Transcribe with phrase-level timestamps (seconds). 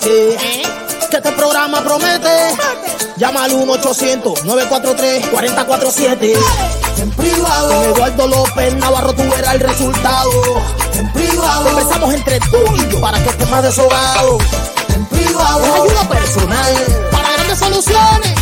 [0.00, 0.38] Que
[1.10, 2.54] este programa promete.
[3.16, 6.34] Llama al 1-800-943-4047.
[6.98, 7.68] En privado.
[7.68, 10.30] Con Eduardo López Navarro tú verás el resultado.
[10.94, 11.64] En privado.
[11.64, 14.38] Conversamos entre tú y yo para que estés más deshogado.
[14.94, 15.64] En privado.
[15.64, 16.74] Es ayuda personal.
[17.10, 18.34] Para grandes soluciones.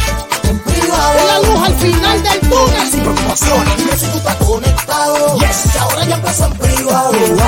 [0.45, 1.19] En privado.
[1.19, 2.91] Es la luz al final del túnel.
[2.91, 3.77] Sin preocupaciones.
[3.79, 5.39] Dime si tú estás conectado.
[5.39, 5.75] Yes.
[5.81, 7.13] Ahora ya empezó en privado.
[7.13, 7.43] Dime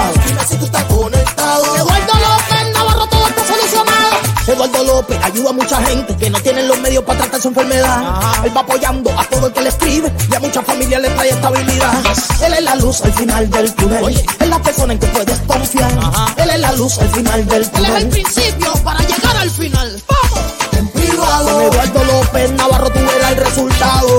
[0.49, 0.98] si tú estás conectado.
[4.49, 8.45] Eduardo López ayuda a mucha gente que no tienen los medios para tratar su enfermedad.
[8.45, 11.29] Él va apoyando a todo el que le escribe y a muchas familias le trae
[11.29, 11.93] estabilidad.
[12.47, 14.09] Él es la luz al final del túnel.
[14.41, 15.93] Es la persona en que puedes confiar.
[16.39, 17.91] Él es la luz al final del túnel.
[17.91, 20.03] Él es el principio para llegar al final.
[20.09, 20.41] ¡Vamos!
[20.79, 21.45] En privado.
[21.45, 24.19] Con Eduardo López Navarro tú verás el resultado.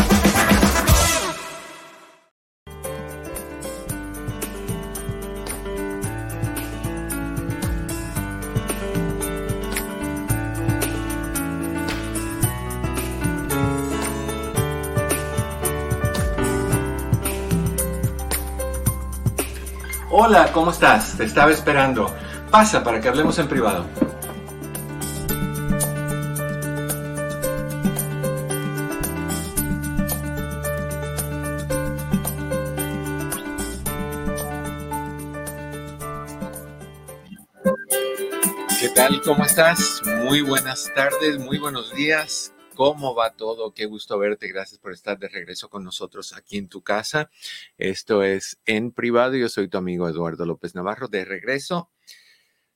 [20.61, 21.17] ¿Cómo estás?
[21.17, 22.15] Te estaba esperando.
[22.51, 23.83] Pasa para que hablemos en privado.
[38.79, 39.19] ¿Qué tal?
[39.23, 40.03] ¿Cómo estás?
[40.05, 42.53] Muy buenas tardes, muy buenos días.
[42.75, 43.73] ¿Cómo va todo?
[43.73, 44.47] Qué gusto verte.
[44.47, 47.29] Gracias por estar de regreso con nosotros aquí en tu casa.
[47.77, 49.35] Esto es en privado.
[49.35, 51.91] Yo soy tu amigo Eduardo López Navarro de regreso.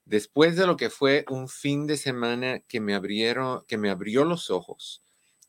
[0.04, 4.24] Después de lo que fue un fin de semana que me abrieron, que me abrió
[4.24, 5.02] los ojos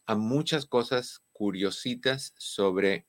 [0.06, 3.06] a muchas cosas curiositas sobre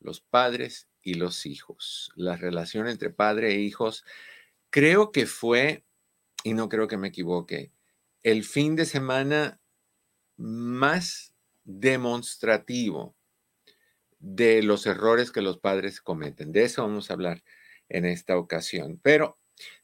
[0.00, 4.04] los padres y los hijos, la relación entre padre e hijos.
[4.70, 5.84] Creo que fue,
[6.42, 7.70] y no creo que me equivoque,
[8.24, 9.60] el fin de semana
[10.36, 11.34] más
[11.64, 13.14] demostrativo
[14.18, 16.52] de los errores que los padres cometen.
[16.52, 17.42] De eso vamos a hablar
[17.88, 18.98] en esta ocasión.
[19.02, 19.38] Pero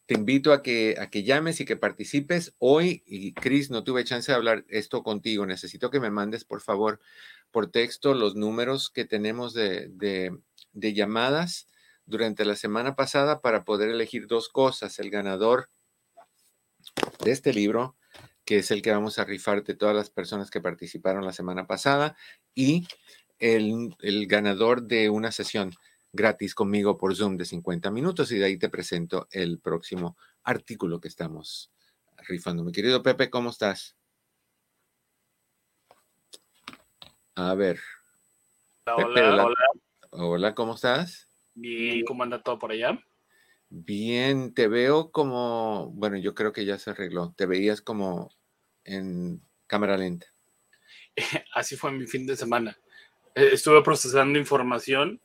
[0.06, 3.02] te invito a que, a que llames y que participes hoy.
[3.06, 5.46] Y Cris, no tuve chance de hablar esto contigo.
[5.46, 7.00] Necesito que me mandes, por favor,
[7.50, 10.36] por texto los números que tenemos de, de,
[10.72, 11.68] de llamadas
[12.06, 14.98] durante la semana pasada para poder elegir dos cosas.
[14.98, 15.70] El ganador
[17.22, 17.96] de este libro
[18.50, 21.68] que es el que vamos a rifar de todas las personas que participaron la semana
[21.68, 22.16] pasada,
[22.52, 22.88] y
[23.38, 25.70] el, el, ganador de una sesión
[26.12, 31.00] gratis conmigo por Zoom de 50 minutos, y de ahí te presento el próximo artículo
[31.00, 31.70] que estamos
[32.26, 32.64] rifando.
[32.64, 33.96] Mi querido Pepe, ¿cómo estás?
[37.36, 37.78] A ver.
[38.84, 39.44] Hola, Pepe, hola, hola.
[39.44, 39.56] hola.
[40.10, 41.28] Hola, ¿cómo estás?
[41.54, 42.98] Bien, ¿cómo anda todo por allá?
[43.68, 47.32] Bien, te veo como, bueno, yo creo que ya se arregló.
[47.36, 48.32] Te veías como
[48.90, 50.26] en cámara lenta.
[51.54, 52.76] Así fue mi fin de semana.
[53.34, 55.20] Eh, Estuve procesando información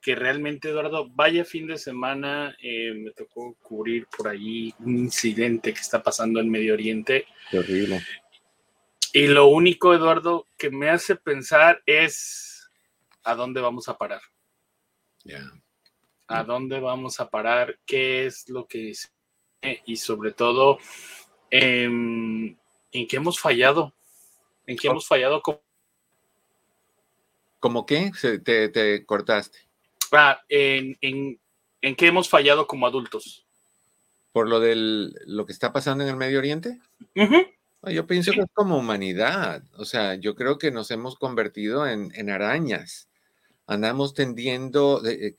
[0.00, 5.74] que realmente, Eduardo, vaya fin de semana, eh, me tocó cubrir por ahí un incidente
[5.74, 7.26] que está pasando en Medio Oriente.
[7.50, 8.04] Qué horrible.
[9.12, 12.70] Y lo único, Eduardo, que me hace pensar es
[13.24, 14.20] a dónde vamos a parar.
[15.24, 15.42] Ya.
[16.28, 17.78] ¿A dónde vamos a parar?
[17.84, 19.12] ¿Qué es lo que es?
[19.86, 20.78] Y sobre todo,
[21.50, 22.56] em,
[22.92, 23.92] ¿en qué hemos fallado?
[24.66, 25.40] ¿En qué hemos fallado?
[25.42, 25.60] como-
[27.60, 28.10] ¿Cómo qué?
[28.14, 29.58] Se- te, te cortaste.
[30.12, 31.40] Ah, en, en-
[31.80, 33.44] en qué hemos fallado como adultos?
[34.32, 34.74] ¿Por lo de
[35.26, 36.78] lo que está pasando en el Medio Oriente?
[37.14, 39.62] No, Yo pienso que es como humanidad.
[39.78, 43.08] O sea, yo creo que nos hemos convertido en, en arañas.
[43.66, 45.34] Andamos tendiendo, eh,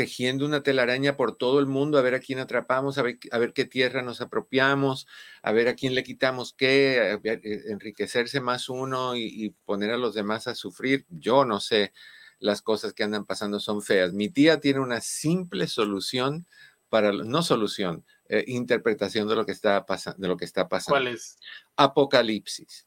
[0.00, 3.36] tejiendo una telaraña por todo el mundo a ver a quién atrapamos, a ver, a
[3.36, 5.06] ver qué tierra nos apropiamos,
[5.42, 9.98] a ver a quién le quitamos qué, eh, enriquecerse más uno y, y poner a
[9.98, 11.04] los demás a sufrir.
[11.10, 11.92] Yo no sé,
[12.38, 14.14] las cosas que andan pasando son feas.
[14.14, 16.46] Mi tía tiene una simple solución
[16.88, 20.94] para, no solución, eh, interpretación de lo que está pasando, de lo que está pasando.
[20.94, 21.36] ¿Cuál es?
[21.76, 22.86] Apocalipsis.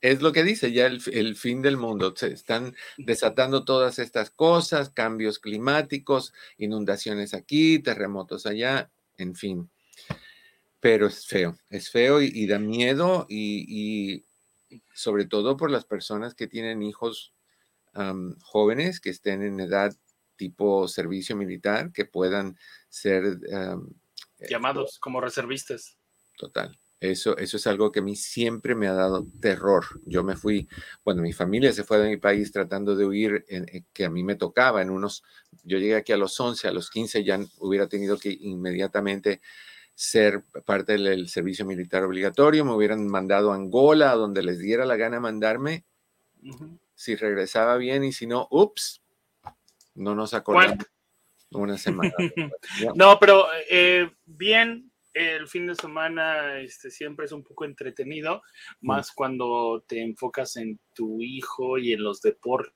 [0.00, 2.14] Es lo que dice ya el, el, fin del mundo.
[2.16, 9.70] Se están desatando todas estas cosas, cambios climáticos, inundaciones aquí, terremotos allá, en fin.
[10.80, 14.24] Pero es feo, es feo y, da miedo y,
[14.92, 17.32] sobre todo por las personas que tienen hijos
[18.42, 19.92] jóvenes que estén en edad
[20.36, 22.56] tipo servicio militar, que puedan
[22.88, 23.40] ser...
[24.48, 25.96] Llamados como reservistas.
[26.36, 26.78] Total.
[27.00, 29.84] Eso, eso es algo que a mí siempre me ha dado terror.
[30.04, 30.68] Yo me fui,
[31.04, 34.24] bueno, mi familia se fue de mi país tratando de huir, en, que a mí
[34.24, 35.22] me tocaba en unos,
[35.62, 39.40] yo llegué aquí a los 11, a los 15 ya hubiera tenido que inmediatamente
[39.94, 44.84] ser parte del servicio militar obligatorio, me hubieran mandado a Angola, a donde les diera
[44.84, 45.84] la gana mandarme,
[46.94, 49.02] si regresaba bien y si no, ups,
[49.94, 50.86] no nos acordamos
[51.50, 52.12] una semana.
[52.94, 54.87] no, pero eh, bien,
[55.18, 58.42] el fin de semana este, siempre es un poco entretenido,
[58.80, 62.74] más cuando te enfocas en tu hijo y en los deportes.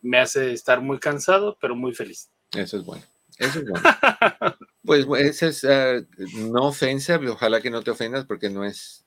[0.00, 2.30] Me hace estar muy cansado, pero muy feliz.
[2.56, 3.04] Eso es bueno.
[3.38, 3.82] Eso es bueno.
[4.84, 6.00] pues esa es ah,
[6.34, 9.04] no ofensa, ojalá que no te ofendas porque no es,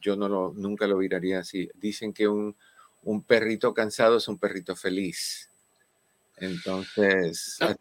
[0.00, 1.68] yo no lo, nunca lo miraría así.
[1.74, 2.56] Dicen que un,
[3.02, 5.50] un perrito cansado es un perrito feliz.
[6.36, 7.74] Entonces, ah,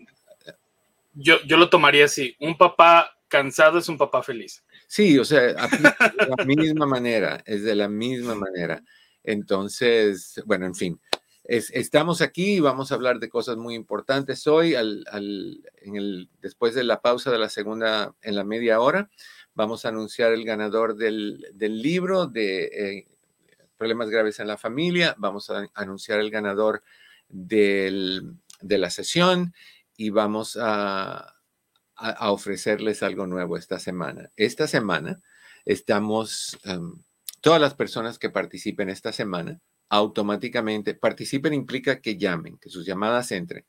[1.15, 2.35] yo, yo lo tomaría así.
[2.39, 4.63] Un papá cansado es un papá feliz.
[4.87, 5.57] Sí, o sea, de
[6.37, 8.83] la misma manera, es de la misma manera.
[9.23, 11.01] Entonces, bueno, en fin,
[11.43, 14.75] estamos aquí y vamos a hablar de cosas muy importantes hoy.
[14.75, 15.05] Al,
[15.81, 19.09] el, después de la pausa de la segunda, en la media hora,
[19.53, 23.07] vamos a anunciar el ganador del, del libro de eh,
[23.77, 25.15] Problemas Graves en la Familia.
[25.17, 26.83] Vamos a anunciar el ganador
[27.27, 29.53] del, de la sesión
[29.97, 31.31] y vamos a,
[32.19, 34.29] ofrecerles algo nuevo esta semana.
[34.35, 35.21] Esta semana
[35.63, 37.01] estamos, em,
[37.39, 43.31] todas las personas que participen esta semana, automáticamente, participen implica que llamen, que sus llamadas
[43.31, 43.65] entren.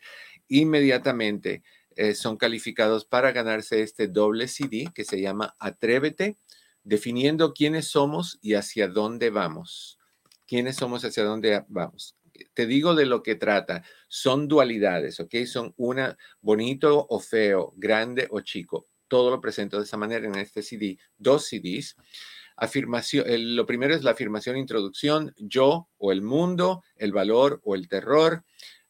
[0.48, 1.62] Inmediatamente
[1.94, 6.36] eh, son calificados para ganarse este doble CD que se llama Atrévete,
[6.82, 9.98] definiendo quiénes somos y hacia dónde vamos.
[10.46, 12.15] ¿Quiénes somos hacia dónde vamos?
[12.54, 13.82] Te digo de lo que trata.
[14.08, 15.34] Son dualidades, ¿ok?
[15.46, 18.88] Son una bonito o feo, grande o chico.
[19.08, 20.98] Todo lo presento de esa manera en este CD.
[21.16, 21.96] Dos CDs.
[22.56, 27.86] Afirmación, lo primero es la afirmación introducción, yo o el mundo, el valor o el
[27.88, 28.44] terror,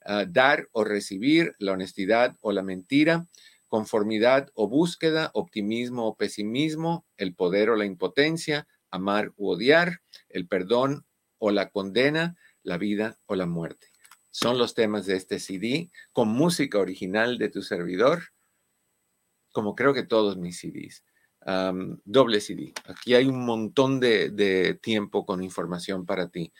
[0.04, 3.26] ah, dar o recibir, la honestidad o la mentira,
[3.66, 10.46] conformidad o búsqueda, optimismo o pesimismo, el poder o la impotencia, amar u odiar, el
[10.46, 11.04] perdón
[11.38, 13.86] o la condena, la vida o la muerte.
[14.30, 18.24] Son los temas de este CD con música original de tu servidor,
[19.52, 21.04] como creo que todos mis CDs.
[22.04, 22.74] doble CD.
[22.84, 26.52] Aquí hay un montón de, de, tiempo con información para ti.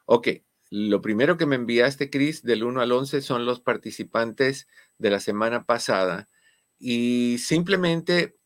[0.05, 0.27] ok,
[0.71, 5.19] lo primero que me enviaste, Cris, del 1 al 11 son los participantes de la
[5.19, 6.29] semana pasada
[6.77, 8.37] y simplemente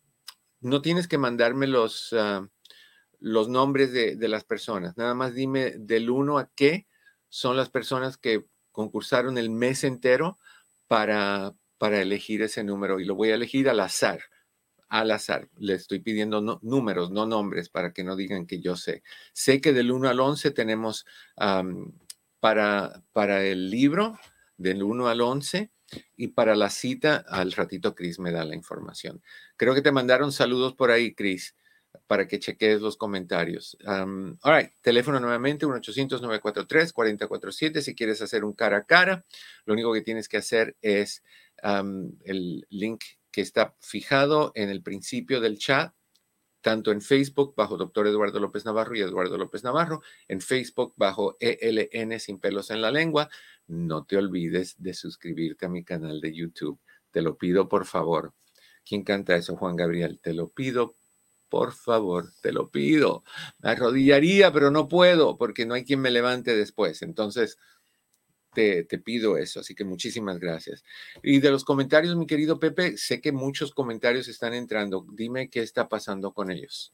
[0.61, 2.47] no tienes que mandarme los, ah,
[3.19, 6.87] los nombres de, las personas, nada más dime del 1 a qué
[7.29, 10.39] son las personas que concursaron el mes entero
[10.87, 14.21] para, para elegir ese número y lo voy a elegir al azar.
[14.87, 19.03] Al azar, le estoy pidiendo números, no nombres, para que no digan que yo sé.
[19.33, 21.05] Sé que del 1 al 11 tenemos
[22.39, 24.17] para, para el libro,
[24.57, 25.71] del 1 al 11,
[26.15, 29.21] y para la cita, al ratito Cris me da la información.
[29.57, 31.55] Creo que te mandaron saludos por ahí, Cris,
[32.07, 33.77] para que cheques los comentarios.
[33.85, 37.81] all right, teléfono nuevamente, 1-800-943-4047.
[37.81, 39.25] Si quieres hacer un cara a cara,
[39.65, 41.23] lo único que tienes que hacer es
[42.23, 45.93] el link que está fijado en el principio del chat
[46.61, 51.37] tanto en Facebook bajo Doctor Eduardo López Navarro y Eduardo López Navarro, en Facebook bajo
[51.39, 53.29] ELN sin pelos en la lengua.
[53.69, 56.79] No te olvides de suscribirte a mi canal de YouTube.
[57.11, 58.33] Te lo pido por favor.
[58.83, 60.19] ¿Quién canta eso, Juan Gabriel?
[60.21, 60.95] Te lo pido
[61.49, 63.23] por favor, te lo pido.
[63.59, 67.03] Me arrodillaría, pero no puedo porque no hay quien me levante después.
[67.03, 67.57] Entonces,
[68.53, 70.83] te, te, pido eso, así que muchísimas gracias.
[71.21, 75.05] Y de los comentarios, mi querido Pepe, sé que muchos comentarios están entrando.
[75.13, 76.93] Dime qué está pasando con ellos.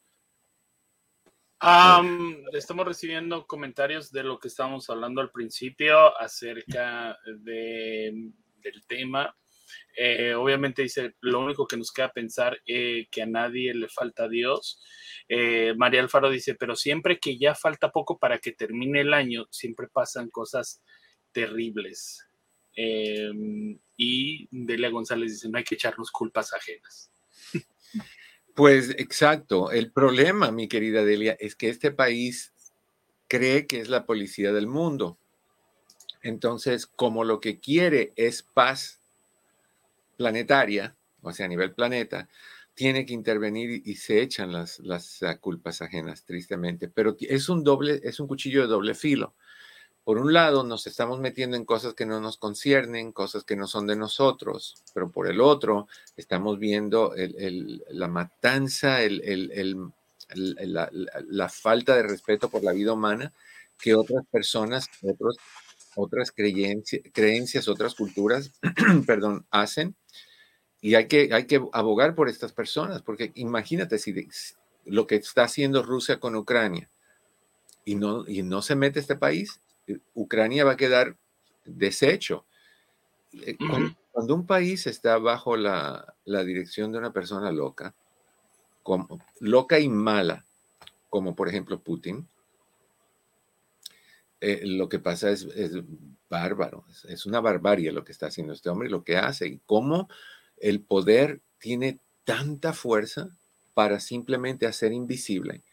[2.53, 8.31] Estamos recibiendo comentarios de lo que estábamos hablando al principio acerca de,
[8.62, 9.35] del tema.
[9.97, 14.27] Eh, obviamente dice, lo único que nos queda pensar eh, que a nadie le falta
[14.27, 14.81] Dios.
[15.27, 19.47] Eh, María Alfaro dice, pero siempre que ya falta poco para que termine el año,
[19.51, 20.83] siempre pasan cosas
[21.31, 22.25] terribles.
[22.75, 27.12] Em, y Delia González dice, no hay que echarnos culpas ajenas.
[28.55, 29.71] Pues exacto.
[29.71, 32.53] El problema, mi querida Delia, es que este país
[33.27, 35.17] cree que es la policía del mundo.
[36.24, 39.01] Entonces, como lo que quiere es paz
[40.17, 42.29] planetaria, o sea, a nivel planeta,
[42.74, 46.88] tiene que intervenir y se echan las, las ah, culpas ajenas, tristemente.
[46.88, 49.35] Pero es un doble, es un cuchillo de doble filo.
[50.05, 53.65] Por un lado, nos estamos metiendo en cosas que no nos conciernen, cosas que no
[53.65, 57.15] son de nosotros, pero por el otro, estamos viendo
[57.89, 59.00] la matanza,
[60.35, 60.89] la,
[61.27, 63.33] la, falta de respeto por la vida humana
[63.79, 65.38] que otras personas, otros,
[65.95, 68.51] otras creencias, creencias, otras culturas,
[69.07, 69.95] perdón, hacen.
[70.81, 74.13] Y hay que, hay que abogar por estas personas, porque imagínate si
[74.85, 76.91] lo que está haciendo Rusia con Ucrania
[77.85, 79.62] y no, y no se mete este país,
[80.13, 81.15] Ucrania va a quedar
[81.65, 82.46] deshecho.
[83.34, 83.58] Eh,
[84.13, 87.94] cuando, un país está bajo la, dirección de una persona loca,
[88.84, 90.46] como, loca y mala,
[91.10, 92.27] como por ejemplo Putin,
[94.42, 95.48] eh, lo que pasa es,
[96.30, 99.48] bárbaro, es, es, una barbarie lo que está haciendo este hombre y lo que hace
[99.48, 100.10] y cómo
[100.58, 103.30] el poder tiene tanta fuerza
[103.74, 105.63] para simplemente hacer invisible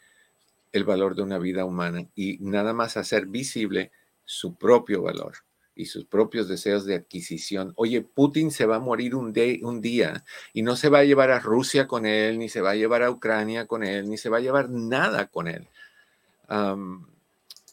[0.73, 3.93] el valor de una vida humana y nada más hacer visible
[4.33, 5.35] su propio valor
[5.75, 7.73] y sus propios deseos de adquisición.
[7.77, 11.31] Oye, Putin se va a morir un, un, día y no se va a llevar
[11.31, 14.29] a Rusia con él, ni se va a llevar a Ucrania con él, ni se
[14.29, 15.67] va a llevar nada con él.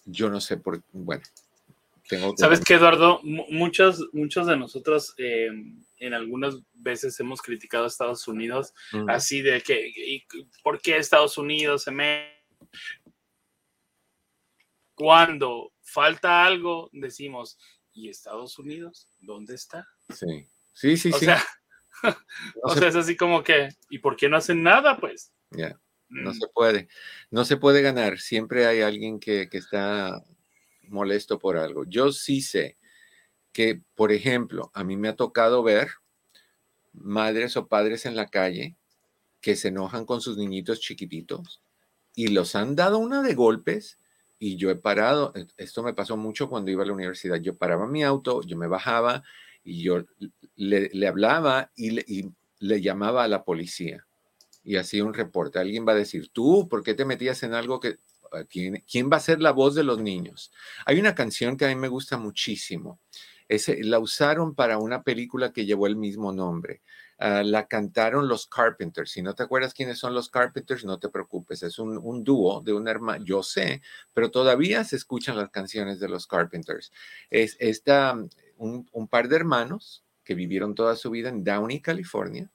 [0.06, 1.24] yo no sé por, bueno,
[2.38, 8.28] Sabes que Eduardo, muchos, muchos de nosotros em, en algunas veces hemos criticado a Estados
[8.28, 9.10] Unidos, mm.
[9.10, 10.26] así de que,
[10.64, 12.40] ¿por qué Estados Unidos se me...
[14.96, 17.58] Cuando falta algo, decimos,
[17.94, 19.08] ¿y Estados Unidos?
[19.20, 19.88] ¿Dónde está?
[20.10, 21.44] Sí, sí, sí, o Sea,
[22.64, 25.34] o sea, es así como que, ¿y por qué no hacen nada, pues?
[25.52, 25.80] Ya,
[26.10, 26.34] no mm.
[26.34, 26.88] se puede,
[27.32, 30.24] no se puede ganar, siempre hay alguien que, que está
[30.84, 31.86] molesto por algo.
[31.86, 32.78] Yo sí sé
[33.52, 35.90] que, por ejemplo, a mí me ha tocado ver
[36.94, 38.78] madres o padres en la calle
[39.42, 41.62] que se enojan con sus niñitos chiquititos
[42.16, 44.00] y los han dado una de golpes
[44.40, 47.86] y yo he parado, esto me pasó mucho cuando iba a la universidad, yo paraba
[47.88, 49.24] mi auto, yo me bajaba
[49.64, 50.06] y yo
[50.56, 52.06] le, hablaba y le,
[52.60, 54.08] le llamaba a la policía
[54.64, 55.60] y hacía un reporte.
[55.60, 57.98] Alguien va a decir, tú, ¿por qué te metías en algo que
[58.50, 60.52] ¿Quién, ¿Quién, va a ser la voz de los niños?
[60.86, 63.00] Hay una canción que a mí me gusta muchísimo.
[63.48, 66.82] Ese, la usaron para una película que llevó el mismo nombre.
[67.20, 69.12] Ah, la cantaron los Carpenters.
[69.12, 71.64] Si no te acuerdas quiénes son los Carpenters, no te preocupes.
[71.64, 73.82] Es un, dúo de un hermano, yo sé,
[74.14, 76.92] pero todavía se escuchan las canciones de los Carpenters.
[77.30, 78.16] Es esta,
[78.58, 82.50] un par de hermanos que vivieron toda su vida en Downey, California,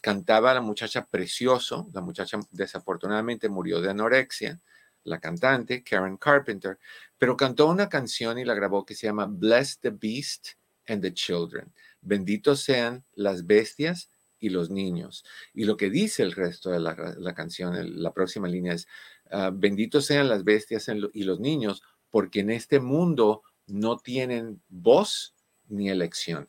[0.00, 4.60] cantaba la muchacha Precioso, la muchacha desafortunadamente murió de anorexia,
[5.04, 6.78] la cantante Karen Carpenter,
[7.18, 10.50] pero cantó una canción y la grabó que se llama Bless the Beast
[10.86, 11.72] and the Children.
[12.02, 15.24] Benditos sean las bestias y los niños.
[15.54, 18.88] Y lo que dice el resto de la, canción, la próxima línea es,
[19.30, 25.34] ah, benditos sean las bestias y los niños, porque en este mundo no tienen voz
[25.68, 26.48] ni elección.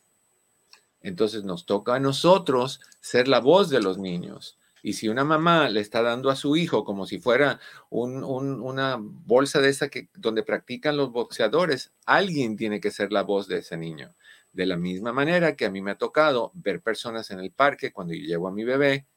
[1.01, 4.57] Entonces nos toca a nosotros ser la voz de los niños.
[4.81, 9.61] Y si una mamá le está dando a su hijo como si fuera una bolsa
[9.61, 13.77] de esa que, donde practican los boxeadores, alguien tiene que ser la voz de ese
[13.77, 14.13] niño.
[14.53, 17.91] De la misma manera que a mí me ha tocado ver personas en el parque
[17.91, 19.07] cuando yo llevo a mi bebé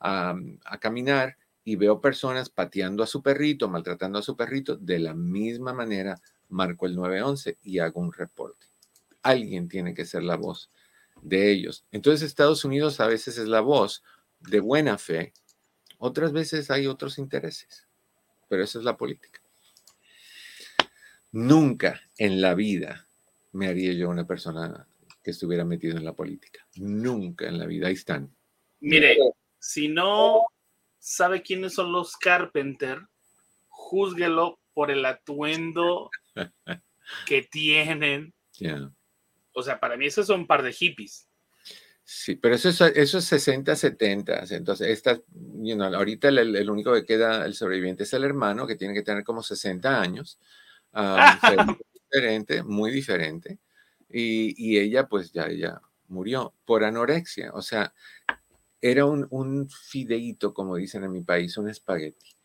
[0.00, 0.34] a,
[0.80, 5.74] caminar y veo personas pateando a su perrito, maltratando a su perrito, de la misma
[5.74, 6.18] manera
[6.48, 8.66] marco el 911 y hago un reporte.
[9.22, 10.70] Alguien tiene que ser la voz
[11.20, 11.84] de ellos.
[11.92, 14.02] Entonces Estados Unidos a veces es la voz
[14.40, 15.34] de buena fe,
[15.98, 17.86] otras veces hay otros intereses,
[18.48, 19.40] pero esa es la política.
[21.32, 23.07] Nunca en la vida
[23.52, 24.86] me haría yo una persona
[25.22, 26.66] que estuviera metido en la política.
[26.76, 27.88] Nunca en la vida.
[27.88, 28.34] Ahí están.
[28.80, 29.16] Mire,
[29.58, 30.42] si no
[30.98, 33.00] sabe quiénes son los Carpenter,
[33.68, 36.10] júzguelo por el atuendo
[37.26, 38.32] que tienen.
[38.58, 38.92] Yeah.
[39.52, 41.28] O sea, para mí esos son un par de hippies.
[42.04, 44.44] Sí, pero eso es, eso es 60, 70.
[44.50, 45.20] Entonces, esta,
[45.60, 48.94] you know, ahorita el, el único que queda, el sobreviviente es el hermano, que tiene
[48.94, 50.38] que tener como 60 años.
[50.92, 51.38] Ah,
[52.64, 53.58] muy diferente.
[54.10, 57.52] Y, y, ella, pues ya, ya murió por anorexia.
[57.52, 57.92] O sea,
[58.80, 62.36] era un, un fideíto, como dicen en mi país, un espagueti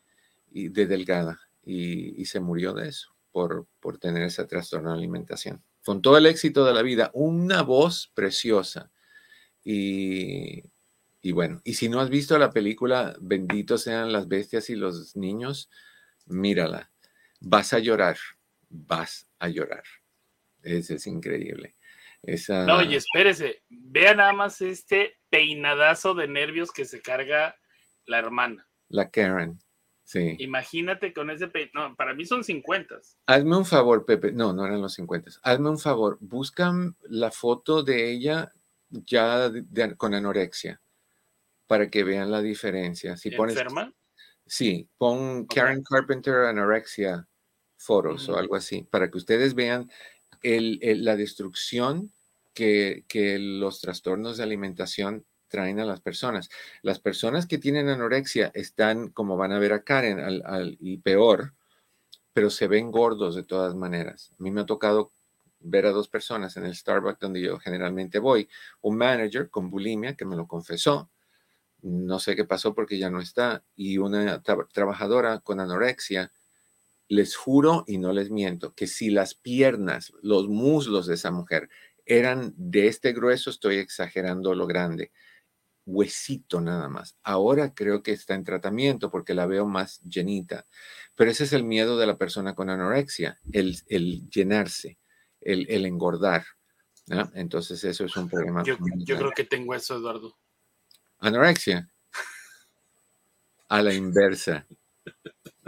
[0.51, 1.39] y de delgada.
[1.65, 5.63] Y, y se murió de eso, por, por tener ese trastorno de alimentación.
[5.85, 8.91] Con todo el éxito de la vida, una voz preciosa
[9.63, 10.63] y,
[11.21, 15.15] y, bueno, y si no has visto la película Benditos sean las bestias y los
[15.15, 15.69] niños,
[16.25, 16.91] mírala.
[17.39, 18.17] Vas a llorar,
[18.73, 19.83] vas a llorar.
[20.61, 21.75] Eso es increíble.
[22.21, 22.65] Esa...
[22.65, 27.55] No, y espérese, vea nada más este peinadazo de nervios que se carga
[28.05, 28.67] la hermana.
[28.89, 29.59] La Karen,
[30.03, 30.35] sí.
[30.39, 32.95] Imagínate con ese peinado, no, para mí son 50.
[33.27, 35.31] Hazme un favor, Pepe, no, no eran los 50.
[35.43, 38.53] Hazme un favor, buscan la foto de ella
[38.89, 40.81] ya de, de, con anorexia
[41.67, 43.17] para que vean la diferencia.
[43.17, 43.93] Si pones, ¿Enferma?
[44.45, 45.83] Sí, pon Karen okay.
[45.89, 47.27] Carpenter anorexia
[47.83, 48.35] foros uh -huh.
[48.35, 49.91] o algo así, para que ustedes vean
[50.41, 52.11] el, el, la destrucción
[52.53, 56.49] que, que, los trastornos de alimentación traen a las personas.
[56.81, 60.97] Las personas que tienen anorexia están, como van a ver a Karen, al, al, y
[60.97, 61.53] peor,
[62.33, 64.31] pero se ven gordos de todas maneras.
[64.39, 65.11] A mí me ha tocado
[65.59, 68.49] ver a dos personas en el Starbucks donde yo generalmente voy,
[68.81, 71.09] un manager con bulimia que me lo confesó,
[71.81, 76.31] no sé qué pasó porque ya no está, y una tra trabajadora con anorexia,
[77.07, 81.69] les juro y no les miento, que si las piernas, los muslos de esa mujer
[82.05, 85.11] eran de este grueso, estoy exagerando lo grande,
[85.85, 87.17] huesito nada más.
[87.23, 90.65] Ahora creo que está en tratamiento porque la veo más llenita,
[91.15, 94.97] pero ese es el miedo de la persona con anorexia, el, el llenarse
[95.45, 96.45] el, el engordar.
[97.07, 97.29] ¿no?
[97.35, 98.63] Entonces eso es un problema.
[98.63, 100.37] Yo, yo, creo que tengo eso, Eduardo.
[101.19, 101.89] Anorexia.
[103.69, 104.65] A la inversa.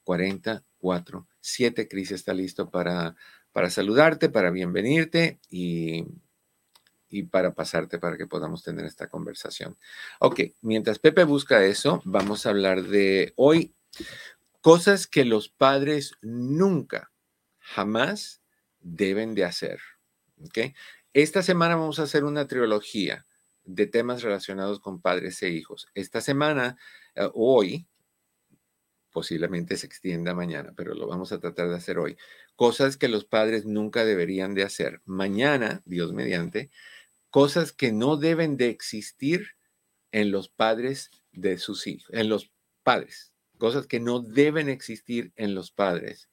[0.05, 1.89] 1-800-943-4047.
[1.89, 3.17] Cris está listo para
[3.55, 6.05] para saludarte, para bienvenirte y,
[7.09, 9.77] y, para pasarte para que podamos tener esta conversación.
[10.19, 13.73] Ok, mientras Pepe busca eso, vamos a hablar de hoy
[14.65, 17.13] cosas que los padres nunca,
[17.59, 18.41] jamás
[18.81, 19.79] deben de hacer.
[20.43, 20.59] Ok,
[21.13, 23.27] esta semana vamos a hacer una trilogía
[23.65, 25.89] de temas relacionados con padres e hijos.
[25.93, 26.79] Esta semana,
[27.15, 27.87] uh, hoy,
[29.11, 32.17] posiblemente se extienda mañana, pero lo vamos a tratar de hacer hoy.
[32.57, 35.03] Cosas que los padres nunca deberían de hacer.
[35.05, 36.71] Mañana, Dios mediante,
[37.29, 39.57] cosas que no deben de existir
[40.11, 42.51] en los padres de sus hijos, en los
[42.83, 46.29] padres, cosas que no deben existir en los padres.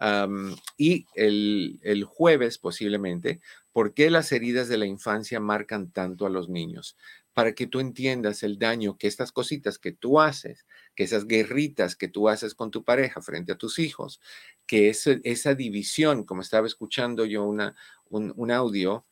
[0.00, 3.40] Um, y el, el jueves, posiblemente,
[3.72, 6.96] ¿por qué las heridas de la infancia marcan tanto a los niños?
[7.38, 11.94] para que tú entiendas el daño que estas cositas que tú haces, que esas guerritas
[11.94, 14.20] que tú haces con tu pareja frente a tus hijos,
[14.66, 17.76] que es, esa división, como estaba escuchando yo una,
[18.08, 19.06] un, un audio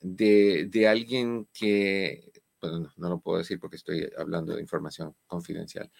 [0.00, 5.14] de, de, alguien que, bueno, no, no lo puedo decir porque estoy hablando de información
[5.26, 5.92] confidencial,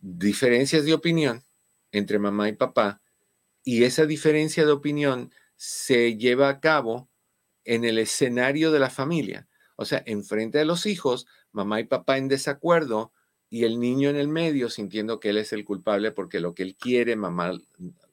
[0.00, 1.44] diferencias de opinión
[1.92, 3.02] entre mamá y papá,
[3.64, 7.10] y esa diferencia de opinión se lleva a cabo
[7.64, 9.48] en el escenario de la familia
[9.80, 13.12] o sea, enfrente de los hijos, mamá y papá en desacuerdo
[13.48, 16.64] y el niño en el medio sintiendo que él es el culpable porque lo que
[16.64, 17.52] él quiere, mamá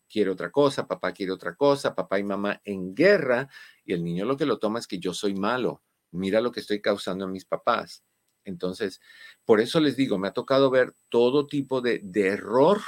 [0.08, 3.50] quiere otra cosa, papá quiere otra cosa, papá y mamá en guerra
[3.84, 6.60] y el niño lo que lo toma es que yo soy malo, mira lo que
[6.60, 8.04] estoy causando a mis papás.
[8.46, 9.02] Entonces,
[9.44, 12.82] por eso les digo, me ha tocado ver todo tipo de, de error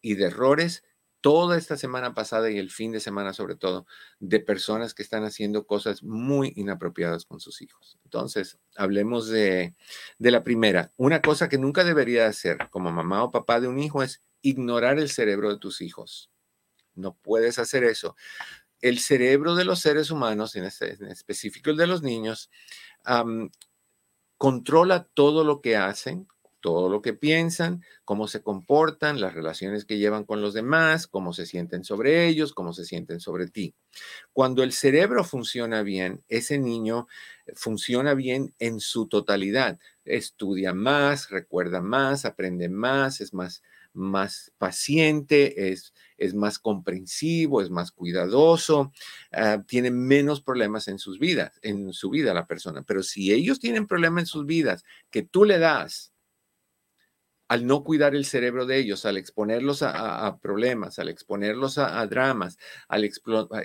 [0.00, 0.82] y de errores
[1.24, 3.86] toda esta semana pasada y el fin de semana sobre todo,
[4.20, 7.98] de personas que están haciendo cosas muy inapropiadas con sus hijos.
[8.04, 9.74] Entonces, hablemos de,
[10.18, 10.92] de la primera.
[10.98, 14.98] Una cosa que nunca debería hacer como mamá o papá de un hijo es ignorar
[14.98, 16.30] el cerebro de tus hijos.
[16.94, 18.16] No puedes hacer eso.
[18.82, 22.50] El cerebro de los seres humanos, en, este, específico el de los niños,
[23.08, 23.48] um,
[24.38, 26.28] controla todo lo que hacen,
[26.60, 31.34] todo lo que piensan, cómo se comportan, las relaciones que llevan con los demás, cómo
[31.34, 33.74] se sienten sobre ellos, cómo se sienten sobre ti.
[34.32, 37.06] Cuando el cerebro funciona bien, ese niño
[37.54, 39.78] funciona bien en su totalidad.
[40.06, 43.62] Estudia más, recuerda más, aprende más, es más,
[43.94, 48.92] más paciente, es, es más comprensivo, es más cuidadoso,
[49.32, 52.82] ah, tiene menos problemas en sus vidas, en su vida la persona.
[52.82, 56.14] Pero si ellos tienen problemas en sus vidas que tú le das
[57.48, 62.58] al no cuidar el cerebro de ellos, al exponerlos a, problemas, al exponerlos a, dramas,
[62.88, 63.08] al,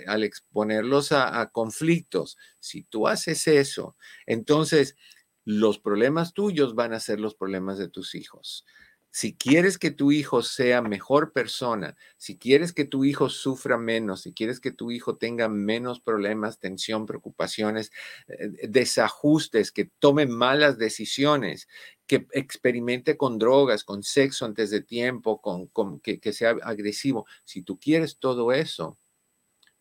[0.06, 4.96] al exponerlos a, conflictos, si tú haces eso, entonces
[5.44, 8.66] los problemas tuyos van a ser los problemas de tus hijos.
[9.12, 14.22] Si quieres que tu hijo sea mejor persona, si quieres que tu hijo sufra menos,
[14.22, 17.90] si quieres que tu hijo tenga menos problemas, tensión, preocupaciones,
[18.28, 21.66] eh, desajustes, que tome malas decisiones,
[22.06, 27.62] que experimente con drogas, con sexo antes de tiempo, con, que, que sea agresivo, si
[27.62, 28.96] tú quieres todo eso,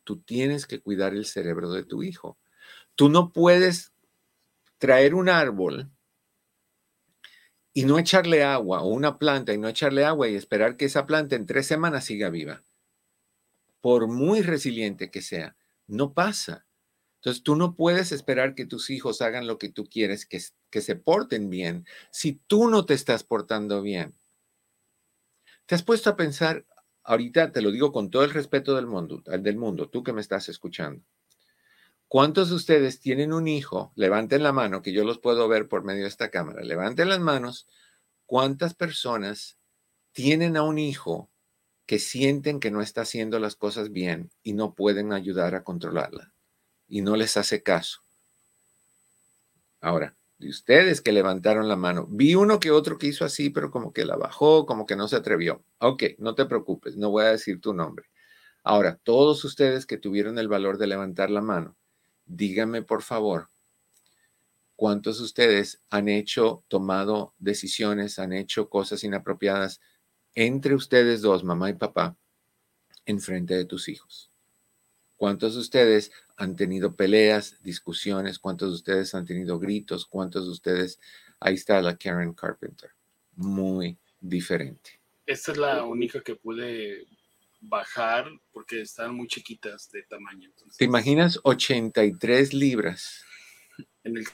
[0.03, 2.39] tú tienes que cuidar el cerebro de tu hijo.
[2.95, 3.93] Tú no puedes
[4.79, 5.91] traer un árbol
[7.73, 11.05] y no echarle agua o una planta y no echarle agua y esperar que esa
[11.05, 12.63] planta en tres semanas siga viva.
[13.81, 15.55] Por muy resiliente que sea,
[15.87, 16.65] no pasa.
[17.15, 20.81] Entonces tú no puedes esperar que tus hijos hagan lo que tú quieres, que, que
[20.81, 24.15] se porten bien, si tú no te estás portando bien.
[25.65, 26.65] ¿Te has puesto a pensar,
[27.03, 30.21] ahorita te lo digo con todo el respeto del mundo, del mundo, tú que me
[30.21, 31.03] estás escuchando,
[32.09, 33.93] ¿Cuántos de ustedes tienen un hijo?
[33.95, 36.63] Levanten la mano, que yo los puedo ver por medio de esta cámara.
[36.63, 37.67] Levanten las manos.
[38.25, 39.59] ¿Cuántas personas
[40.11, 41.29] tienen a un hijo
[41.85, 46.33] que sienten que no está haciendo las cosas bien y no pueden ayudar a controlarla?
[46.87, 48.01] Y no les hace caso.
[49.79, 53.69] Ahora, de ustedes que levantaron la mano, vi uno que otro que hizo así, pero
[53.69, 55.63] como que la bajó, como que no se atrevió.
[55.77, 58.07] Ok, no te preocupes, no voy a decir tu nombre.
[58.63, 61.77] Ahora, todos ustedes que tuvieron el valor de levantar la mano,
[62.29, 63.49] díganme por favor,
[64.75, 69.81] ¿cuántos de ustedes han hecho, tomado decisiones, han hecho cosas inapropiadas
[70.35, 72.15] entre ustedes dos, mamá y papá,
[73.05, 74.31] en frente de tus hijos?
[75.17, 78.39] ¿Cuántos de ustedes han tenido peleas, discusiones?
[78.39, 80.05] ¿Cuántos de ustedes han tenido gritos?
[80.05, 80.99] ¿Cuántos de ustedes?
[81.41, 82.91] Ahí está la Karen Carpenter.
[83.35, 85.01] Muy diferente.
[85.25, 87.05] Esta es la única que pude
[87.59, 90.49] bajar porque están muy chiquitas de tamaño.
[90.77, 93.23] ¿Te imaginas 83 libras?
[94.03, 94.27] En el,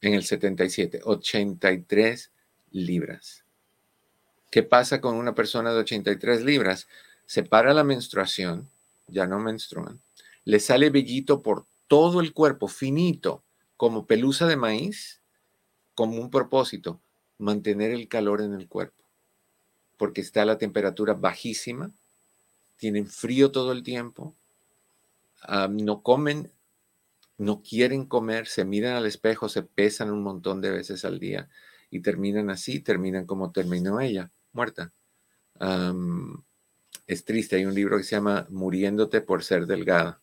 [0.00, 2.32] en el 77, 83
[2.70, 3.44] libras.
[4.50, 6.88] ¿Qué pasa con una persona de 83 libras?
[7.26, 8.68] Se para la menstruación,
[9.06, 10.00] ya no menstruan,
[10.44, 13.42] le sale vellito por todo el cuerpo, finito,
[13.76, 15.20] como pelusa de maíz,
[15.94, 17.00] como un propósito,
[17.38, 19.04] mantener el calor en el cuerpo,
[19.96, 21.92] porque está la temperatura bajísima
[22.78, 24.34] tienen frío todo el tiempo,
[25.70, 26.50] no comen,
[27.36, 31.48] no quieren comer, se miran al espejo, se pesan un montón de veces al día
[31.90, 34.92] y terminan así, terminan como terminó ella, muerta.
[37.06, 40.20] es triste, hay un libro que se llama Muriéndote por ser delgada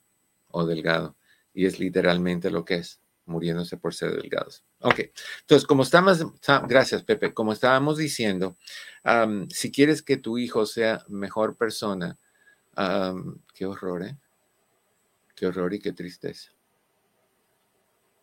[0.49, 1.15] o delgado
[1.53, 4.63] y es literalmente lo que es, muriéndose por ser delgados.
[4.79, 4.99] Ok,
[5.41, 6.19] entonces como estamos,
[6.67, 8.55] gracias Pepe, como estábamos diciendo,
[9.49, 12.17] si quieres que tu hijo sea mejor persona,
[13.53, 14.17] qué horror, ¿eh?
[15.35, 16.51] Qué horror y qué tristeza.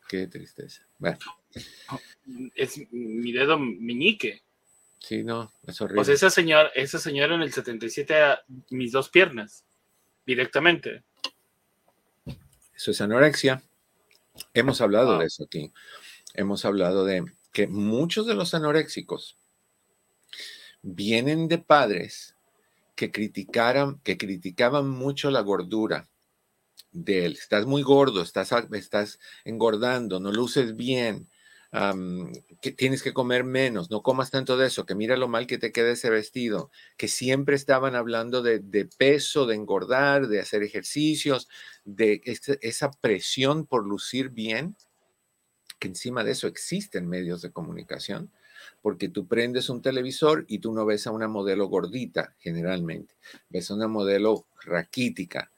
[0.08, 0.86] Qué tristeza.
[0.98, 1.18] Bueno.
[2.54, 4.42] Es mi dedo meñique.
[4.98, 5.96] Sí, no, es horrible.
[5.96, 9.64] Pues esa señora, esa señora en el 77 a mis dos piernas,
[10.24, 11.02] directamente.
[12.74, 13.62] Eso es anorexia.
[14.54, 15.72] Hemos hablado de eso aquí.
[16.34, 19.36] Hemos hablado de que muchos de los anoréxicos
[20.82, 22.31] vienen de padres
[23.02, 26.08] que criticaran, que criticaban mucho la gordura
[26.92, 27.32] de él.
[27.32, 31.28] Estás muy gordo, estás, estás engordando, no luces bien,
[32.60, 35.58] que tienes que comer menos, no comas tanto de eso, que mira lo mal que
[35.58, 41.48] te queda ese vestido, que siempre estaban hablando de, peso, de engordar, de hacer ejercicios,
[41.84, 42.22] de
[42.60, 44.76] esa presión por lucir bien,
[45.80, 48.30] que encima de eso existen medios de comunicación
[48.82, 53.14] porque tú prendes un televisor y tú no ves a una modelo gordita generalmente,
[53.48, 55.50] ves a una modelo raquítica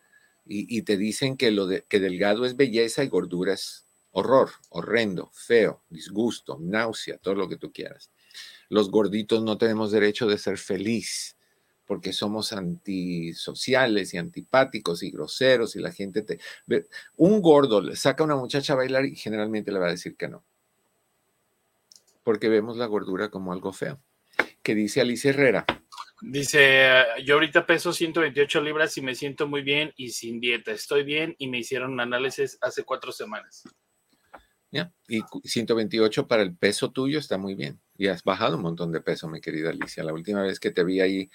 [0.46, 5.82] y, te dicen que, lo que delgado es belleza y gordura es horror, horrendo, feo,
[5.88, 8.10] disgusto, náusea, todo lo que tú quieras.
[8.68, 11.38] Los gorditos no tenemos derecho de ser feliz
[11.86, 16.38] porque somos antisociales y antipáticos y groseros y la gente te...
[17.16, 20.28] Un gordo saca a una muchacha a bailar y generalmente le va a decir que
[20.28, 20.44] no
[22.24, 24.00] porque vemos la gordura como algo feo.
[24.62, 25.66] ¿Qué dice Alicia Herrera?
[26.22, 30.72] Dice, yo ahorita peso 128 libras y me siento muy bien y sin dieta.
[30.72, 33.64] Estoy bien y me hicieron un análisis hace cuatro semanas.
[34.70, 37.80] Ya, Y 128 para el peso tuyo está muy bien.
[37.96, 40.02] Y has bajado un montón de peso, mi querida Alicia.
[40.02, 41.30] La última vez que te vi ahí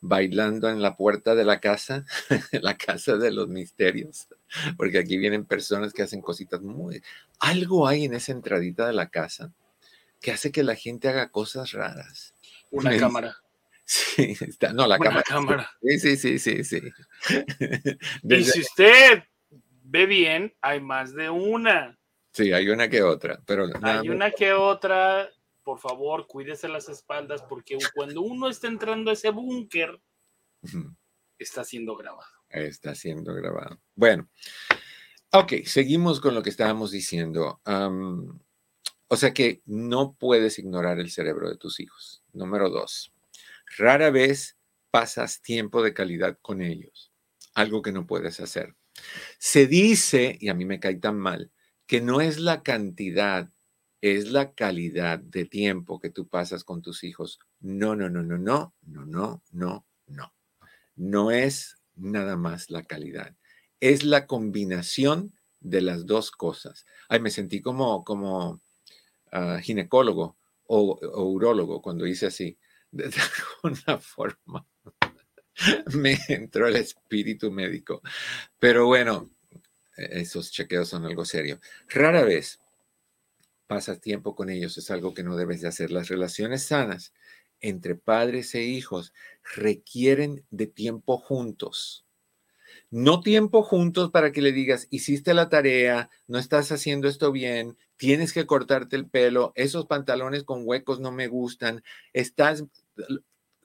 [0.00, 2.04] bailando en la puerta de la casa,
[2.52, 4.28] la casa de los misterios,
[4.76, 7.02] porque aquí vienen personas que hacen cositas muy...
[7.40, 9.52] Algo hay en esa entradita de la casa
[10.24, 12.34] que hace que la gente haga cosas raras.
[12.70, 13.36] Una cámara.
[13.86, 15.22] Sí, está, no, la cámara.
[15.22, 15.70] cámara.
[15.82, 16.80] Sí, sí, sí, sí, sí.
[18.22, 19.24] Y si usted
[19.82, 21.98] ve bien, hay más de una.
[22.32, 23.66] Sí, hay una que otra, pero...
[23.82, 25.28] Hay una que otra,
[25.62, 30.00] por favor, cuídese las espaldas porque cuando uno está entrando a ese búnker,
[31.38, 32.30] está siendo grabado.
[32.48, 33.78] Está siendo grabado.
[33.94, 34.30] Bueno,
[35.30, 37.60] ok, seguimos con lo que estábamos diciendo.
[39.14, 42.24] O sea que no puedes ignorar el cerebro de tus hijos.
[42.32, 43.14] Número dos,
[43.78, 44.56] rara vez
[44.90, 47.12] pasas tiempo de calidad con ellos,
[47.54, 48.74] algo que no puedes hacer.
[49.38, 51.52] Se dice, y a mí me cae tan mal,
[51.86, 53.50] que no es la cantidad,
[54.00, 57.38] es la calidad de tiempo que tú pasas con tus hijos.
[57.60, 60.34] No, no, no, no, no, no, no, no, no.
[60.96, 63.36] No es nada más la calidad.
[63.78, 66.84] Es la combinación de las dos cosas.
[67.08, 68.60] Ay, me sentí como, como
[69.62, 72.58] ginecólogo o, o, urólogo cuando hice así.
[72.90, 73.10] De
[73.64, 74.66] alguna forma
[75.94, 78.02] me entró el espíritu médico.
[78.58, 79.30] Pero bueno,
[79.96, 81.60] e-, esos chequeos son algo serio.
[81.88, 82.60] Rara vez
[83.66, 85.90] pasas tiempo con ellos, es algo que no debes de hacer.
[85.90, 87.12] Las relaciones sanas
[87.60, 89.12] entre padres e hijos
[89.56, 92.04] requieren de tiempo juntos.
[92.90, 97.76] No tiempo juntos para que le digas, hiciste la tarea, no estás haciendo esto bien,
[97.96, 102.64] tienes que cortarte el pelo, esos pantalones con huecos no me gustan, estás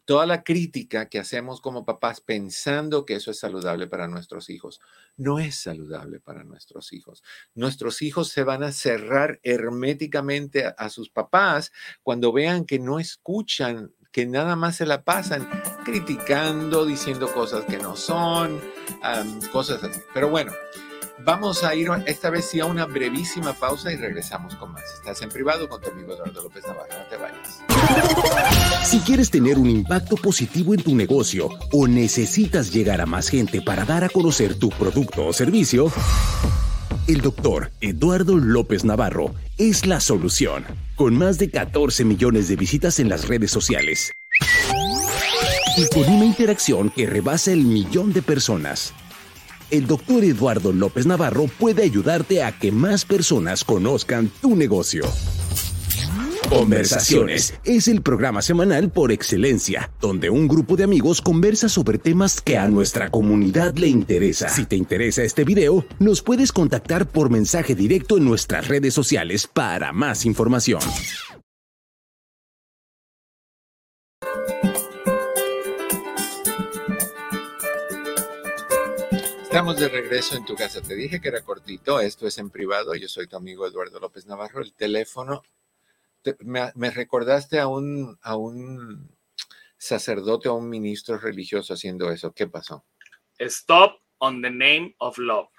[0.09, 4.81] toda la crítica que hacemos como papás pensando que eso es saludable para nuestros hijos.
[5.17, 7.21] No es saludable para nuestros hijos.
[7.53, 13.93] Nuestros hijos se van a cerrar herméticamente a, sus papás cuando vean que no escuchan,
[14.11, 15.47] que nada más se la pasan
[15.85, 18.59] criticando, diciendo cosas que no son,
[19.51, 19.99] cosas así.
[20.11, 20.51] Pero bueno.
[21.25, 24.83] Vamos a ir esta vez sí a una brevísima pausa y regresamos con más.
[24.95, 26.89] Estás en privado con tu amigo Eduardo López Navarro.
[26.97, 28.89] No te vayas.
[28.89, 33.61] Si quieres tener un impacto positivo en tu negocio o necesitas llegar a más gente
[33.61, 35.91] para dar a conocer tu producto o servicio,
[37.07, 40.65] el doctor Eduardo López Navarro es la solución.
[40.95, 44.11] Con más de 14 millones de visitas en las redes sociales
[45.77, 48.93] y con una interacción que rebasa el millón de personas
[49.71, 55.03] el doctor Eduardo López Navarro puede ayudarte a que más personas conozcan tu negocio.
[56.49, 62.41] Conversaciones es el programa semanal por excelencia, donde un grupo de amigos conversa sobre temas
[62.41, 64.49] que a nuestra comunidad le interesa.
[64.49, 69.45] Si te interesa este video, nos puedes contactar por mensaje directo en nuestras redes sociales
[69.45, 70.81] para más información.
[79.49, 80.79] Estamos de regreso en tu casa.
[80.79, 81.99] Te dije que era cortito.
[81.99, 82.93] Esto es en privado.
[82.93, 84.61] Yo soy tu amigo Eduardo López Navarro.
[84.61, 85.41] El teléfono.
[86.41, 89.09] me, recordaste a un, a un
[89.75, 92.31] sacerdote o un ministro religioso haciendo eso.
[92.31, 92.85] ¿Qué pasó?
[93.39, 95.49] Stop on the name of love.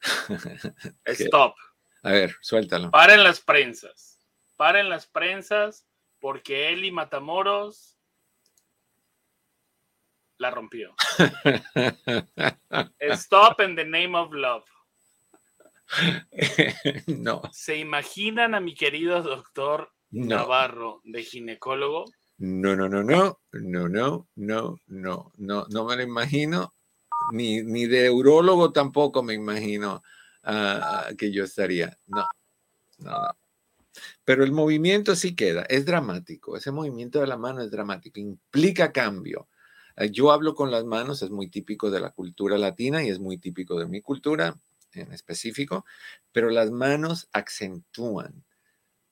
[1.04, 1.54] Stop.
[2.02, 2.90] A ver, suéltalo.
[2.90, 4.20] Paren las prensas.
[4.56, 5.86] Paren las prensas
[6.18, 7.93] porque él y Matamoros
[10.38, 10.94] la rompió.
[13.00, 14.64] Stop in the name of love.
[17.06, 17.42] No.
[17.52, 22.06] ¿Se imaginan a mi querido doctor Navarro de ginecólogo?
[22.38, 26.74] No, no, no, no, no, no, no, no, no, no me lo imagino.
[27.32, 30.02] Ni, ni de urólogo tampoco me imagino
[30.42, 31.96] ah, que yo estaría.
[32.06, 32.26] No,
[32.98, 33.36] no, no.
[34.24, 36.56] Pero el movimiento sí queda, es dramático.
[36.56, 39.48] Ese movimiento de la mano es dramático, implica cambio.
[39.96, 43.18] Eh, yo hablo con las manos, es muy típico de la cultura latina y es
[43.18, 44.58] muy típico de mi cultura
[44.92, 45.84] en específico,
[46.32, 48.44] pero las manos acentúan.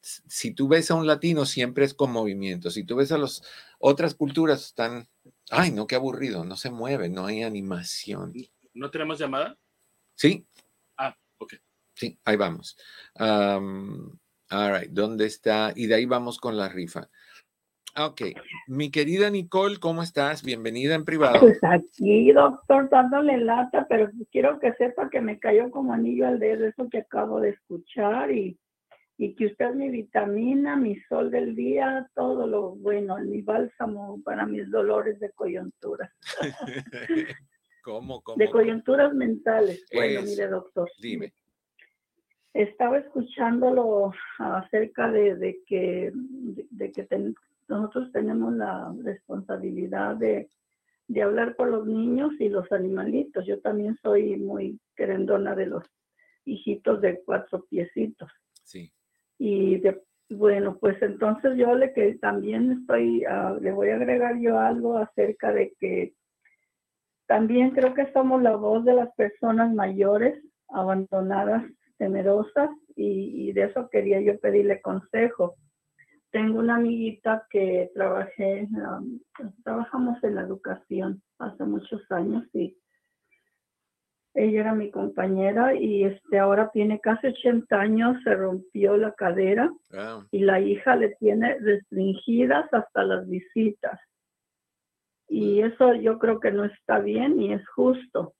[0.00, 2.70] Si tú ves a un latino, siempre es con movimiento.
[2.70, 3.42] Si tú ves a las
[3.78, 5.08] otras culturas, están,
[5.50, 8.32] ay, no, qué aburrido, no se mueve, no hay animación.
[8.74, 9.56] ¿No tenemos llamada?
[10.14, 10.44] Sí.
[10.96, 11.54] Ah, ok.
[11.94, 12.76] Sí, ahí vamos.
[13.18, 14.18] all
[14.50, 15.72] right, ¿dónde está?
[15.76, 17.08] Y de ahí vamos con la rifa.
[17.98, 18.22] Ok,
[18.68, 20.42] mi querida Nicole, ¿cómo estás?
[20.42, 21.40] Bienvenida en privado.
[21.40, 26.38] Pues aquí, doctor, dándole lata, pero quiero que sepa que me cayó como anillo al
[26.38, 28.58] dedo eso que acabo de escuchar y,
[29.18, 34.22] y que usted es mi vitamina, mi sol del día, todo lo bueno, mi bálsamo
[34.24, 36.10] para mis dolores de coyuntura.
[37.84, 38.38] ¿Cómo, cómo?
[38.38, 39.84] De coyunturas mentales.
[39.92, 40.88] Bueno, mire, doctor.
[40.98, 41.34] Dime.
[42.54, 47.02] estaba escuchándolo acerca de, que, de, que
[47.68, 50.50] nosotros tenemos la responsabilidad de,
[51.08, 53.46] de hablar por los niños y los animalitos.
[53.46, 55.84] Yo también soy muy querendona de los
[56.44, 58.30] hijitos de cuatro piecitos.
[58.64, 58.92] Sí.
[59.38, 64.38] Y de, bueno, pues entonces yo le que también estoy, ah, le voy a agregar
[64.40, 66.14] yo algo acerca de que
[67.26, 71.64] también creo que somos la voz de las personas mayores abandonadas,
[71.96, 75.54] temerosas, y, de eso quería yo pedirle consejo.
[76.32, 79.20] Tengo una amiguita que trabajé, um,
[79.64, 82.74] trabajamos en la educación hace muchos años y
[84.34, 89.70] ella era mi compañera y este ahora tiene casi 80 años, se rompió la cadera
[90.30, 94.00] y la hija le tiene restringidas hasta las visitas.
[95.28, 98.32] Y eso yo creo que no está bien ni es justo.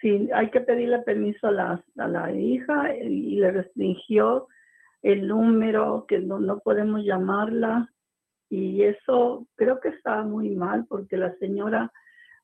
[0.00, 4.48] Si hay que pedirle permiso a la, a la hija y le restringió
[5.02, 7.88] el número, que no, no podemos llamarla.
[8.48, 11.92] Y eso creo que está muy mal porque la señora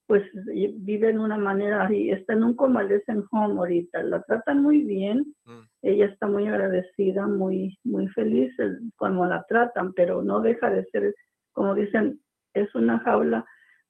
[0.07, 4.03] pues vive en una manera y está en un convalescent home ahorita.
[4.05, 5.35] La tratan muy bien.
[5.45, 5.63] Mm.
[5.83, 8.55] Ella está muy agradecida, muy, muy feliz
[8.95, 11.15] como la tratan, pero no deja de ser,
[11.53, 12.21] como dicen,
[12.55, 13.45] es una jaula.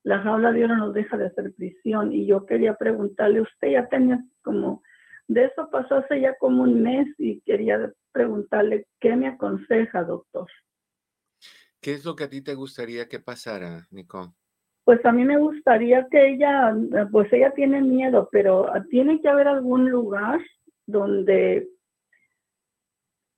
[0.05, 2.13] La jaula de oro no deja de ser prisión.
[2.13, 4.83] Y yo quería preguntarle, usted ya tenía como,
[5.29, 10.47] de eso pasó hace ya como un mes y quería preguntarle, ¿qué me aconseja, doctor?
[11.81, 14.33] ¿Qué es lo que a ti te gustaría que pasara, Nicole?
[14.85, 16.75] Pues a mí me gustaría que ella,
[17.11, 20.41] pues ella tiene miedo, pero tiene que haber algún lugar
[20.87, 21.69] donde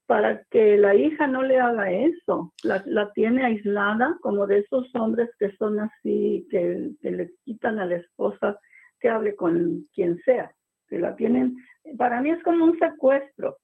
[0.08, 5.28] para que la hija no le haga eso, la, tiene aislada como de esos hombres
[5.38, 8.58] que son así, que, le quitan a la esposa
[9.00, 10.50] que hable con quien sea,
[10.88, 11.58] que la tienen,
[11.96, 13.58] para mí es como un secuestro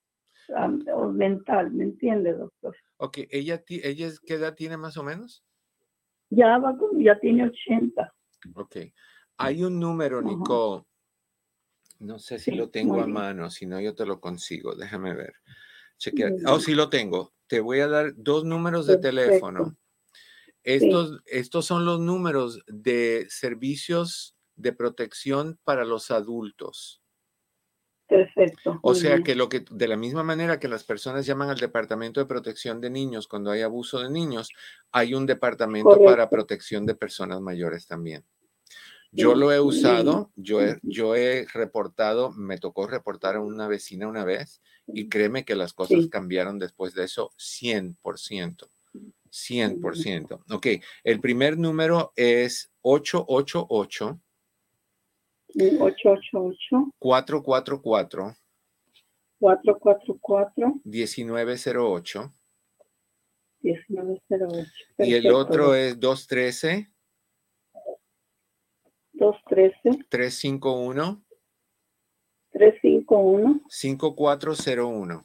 [1.13, 2.77] mental, ¿me entiende, doctor?
[2.99, 5.45] Ok, ¿ella, ella qué edad tiene más o menos?
[6.31, 8.15] ya va ya tiene 80.
[8.55, 8.77] Ok.
[9.37, 10.87] Hay un número, Nico.
[12.01, 14.75] No sé si lo tengo a mano, si no yo te lo consigo.
[14.75, 15.35] Déjame ver.
[15.99, 16.33] Chequear.
[16.47, 17.33] Oh, sí lo tengo.
[17.47, 19.77] Te voy a dar dos números de teléfono.
[20.63, 27.04] Estos, estos son los números de servicios de protección para los adultos.
[28.07, 28.79] Perfecto.
[28.83, 32.21] O sea que lo que de la misma manera que las personas llaman al departamento
[32.21, 34.51] de protección de niños cuando hay abuso de niños,
[34.93, 38.25] hay un departamento para protección de personas mayores también.
[39.11, 44.09] Yo lo he usado, yo he, yo he reportado, me tocó reportar a una vecina
[44.09, 48.69] una vez y créeme que las cosas cambiaron después de eso 100%.
[49.31, 50.45] 100%.
[50.51, 50.67] Ok,
[51.05, 54.21] el primer número es 888
[55.55, 58.35] 888 444
[59.39, 62.33] 444 1908
[63.63, 64.71] 1908.
[64.99, 66.91] Y el otro es 213
[69.13, 71.25] 213 351
[72.51, 75.25] 351 5401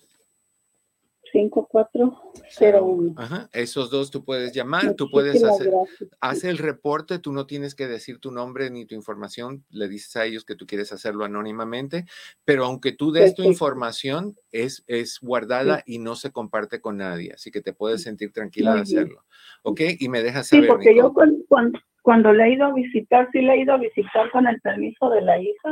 [1.32, 3.14] 5401.
[3.18, 5.72] Ajá, esos dos tú puedes llamar, tú puedes hacer,
[6.20, 10.16] hace el reporte, tú no tienes que decir tu nombre ni tu información, le dices
[10.16, 12.06] a ellos que tú quieres hacerlo anónimamente,
[12.46, 17.34] pero aunque tú des tu información, es, es guardada y no se comparte con nadie,
[17.34, 19.26] así que te puedes sentir tranquila de hacerlo.
[19.64, 19.82] ¿Ok?
[20.00, 20.66] Y me dejas saber.
[20.66, 23.78] Sí, porque yo cuando, cuando le he ido a visitar, sí le he ido a
[23.78, 25.70] visitar con el permiso de la hija.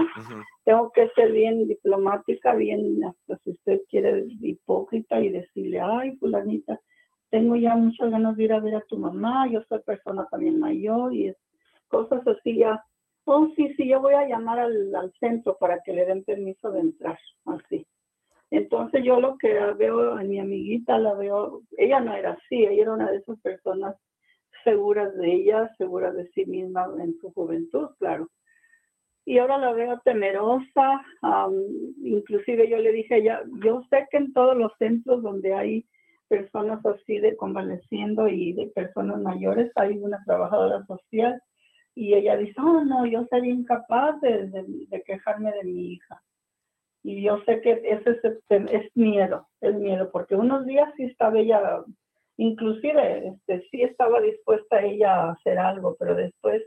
[0.66, 6.80] Tengo que ser bien diplomática, bien, hasta si usted quiere, hipócrita y decirle, ay, fulanita,
[7.30, 10.60] tengo ya muchas ganas de ir a ver a tu mamá, yo soy persona también
[10.60, 11.34] mayor y
[11.88, 12.84] cosas así ya.
[13.26, 16.72] Oh, sí, sí, yo voy a llamar al, al centro para que le den permiso
[16.72, 17.86] de entrar, así.
[18.50, 22.84] Entonces yo lo que veo a mi amiguita, la veo, ella no era así, ella
[22.84, 23.96] era una de esas personas
[24.68, 28.28] seguras de ella, seguras de sí misma en su juventud, claro.
[29.26, 31.02] Y ahora la veo temerosa,
[32.04, 35.86] inclusive yo le dije a ella, yo sé que en todos los centros donde hay
[36.28, 41.42] personas así de convaleciendo y de personas mayores, hay una trabajadora social
[41.96, 46.22] y ella dice, oh no, yo sería incapaz de, quejarme de mi hija.
[47.04, 51.40] Y yo sé que ese es, es, miedo, es miedo, porque unos días sí estaba
[51.40, 51.84] ella
[52.38, 56.64] inclusive este, sí estaba dispuesta ella a hacer algo, pero después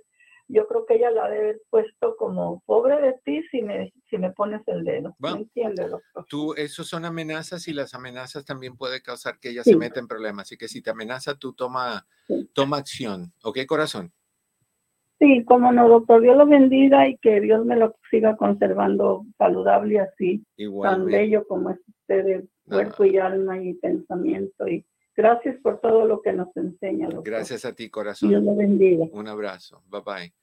[0.52, 4.18] yo creo que ella la debe haber puesto como pobre de ti si me, si
[4.18, 5.14] me pones el dedo.
[5.18, 6.26] ¿Me entiendes, doctor?
[6.28, 10.08] Tú, eso son amenazas y las amenazas también puede causar que ella se meta en
[10.08, 10.48] problemas.
[10.48, 12.04] Así que si te amenaza, tú toma,
[12.52, 13.32] toma acción.
[13.44, 14.12] ¿Ok, corazón?
[15.20, 16.22] Sí, como no, doctor.
[16.22, 20.44] Dios lo bendiga y que Dios me lo siga conservando saludable así,
[20.82, 24.66] tan bello como es usted de cuerpo y alma y pensamiento.
[24.66, 24.84] Y
[25.20, 27.08] gracias por todo lo que nos enseña.
[27.22, 28.30] Gracias a ti, corazón.
[28.30, 29.06] Dios lo bendiga.
[29.12, 29.82] Un abrazo.
[29.86, 30.34] Bye bye.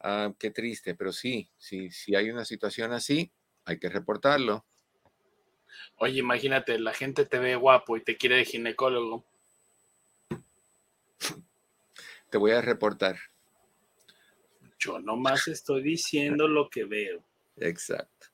[0.00, 3.30] Ah, qué triste, pero sí, sí, si hay una situación así,
[3.64, 4.64] hay que reportarlo.
[5.96, 9.24] Oye, imagínate, la gente te ve guapo y te quiere de ginecólogo.
[12.30, 13.16] Te voy a reportar.
[14.78, 17.24] Yo nomás estoy diciendo lo que veo.
[17.56, 18.26] Exacto.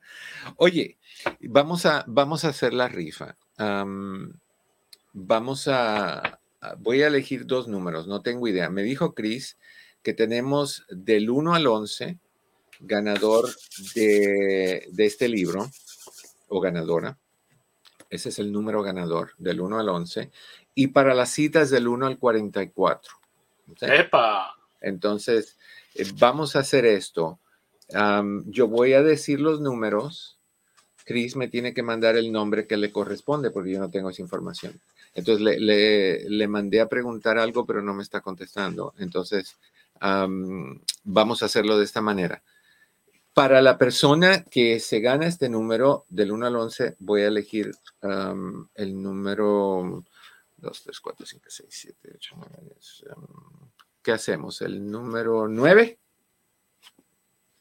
[0.56, 0.98] Oye,
[1.40, 3.36] vamos a, vamos a hacer la rifa.
[5.12, 6.40] Vamos a,
[6.78, 8.70] voy a elegir dos números, no tengo idea.
[8.70, 9.58] Me dijo Chris
[10.02, 12.18] que tenemos del 1 al 11
[12.80, 13.48] ganador
[13.94, 15.68] de, de este libro
[16.48, 17.18] o ganadora.
[18.10, 20.30] Ese es el número ganador del 1 al 11.
[20.74, 23.12] Y para las citas del 1 al 44.
[23.82, 24.56] ¡Epa!
[24.80, 25.56] Entonces,
[25.94, 27.38] eh, vamos a hacer esto.
[28.46, 30.38] yo voy a decir los números.
[31.04, 34.22] Chris me tiene que mandar el nombre que le corresponde porque yo no tengo esa
[34.22, 34.80] información.
[35.14, 38.94] Entonces le, le, mandé a preguntar algo, pero no me está contestando.
[38.98, 39.56] Entonces,
[40.00, 42.42] vamos a hacerlo de esta manera.
[43.34, 47.72] Para la persona que se gana este número del 1 al 11, voy a elegir
[48.74, 50.04] el número
[50.58, 53.04] 2, 3, 4, 5, 6, 7, 8, 9, 10.
[54.02, 54.62] ¿Qué hacemos?
[54.62, 55.98] ¿El número 9?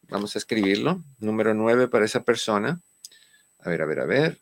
[0.10, 1.04] Vamos a escribirlo.
[1.20, 2.82] Número 9 para esa persona.
[3.60, 4.40] A ver, a ver, a ver.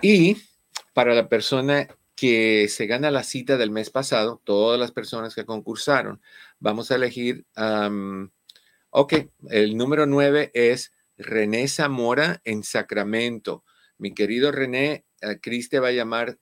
[0.00, 0.36] Y
[0.92, 5.46] para la persona que se gana la cita del mes pasado, todas las personas que
[5.46, 6.20] concursaron,
[6.60, 7.46] vamos a elegir
[8.94, 9.14] Ok,
[9.48, 13.64] el número nueve es René Zamora en Sacramento.
[13.96, 16.38] Mi querido René, eh, Cris te va a llamar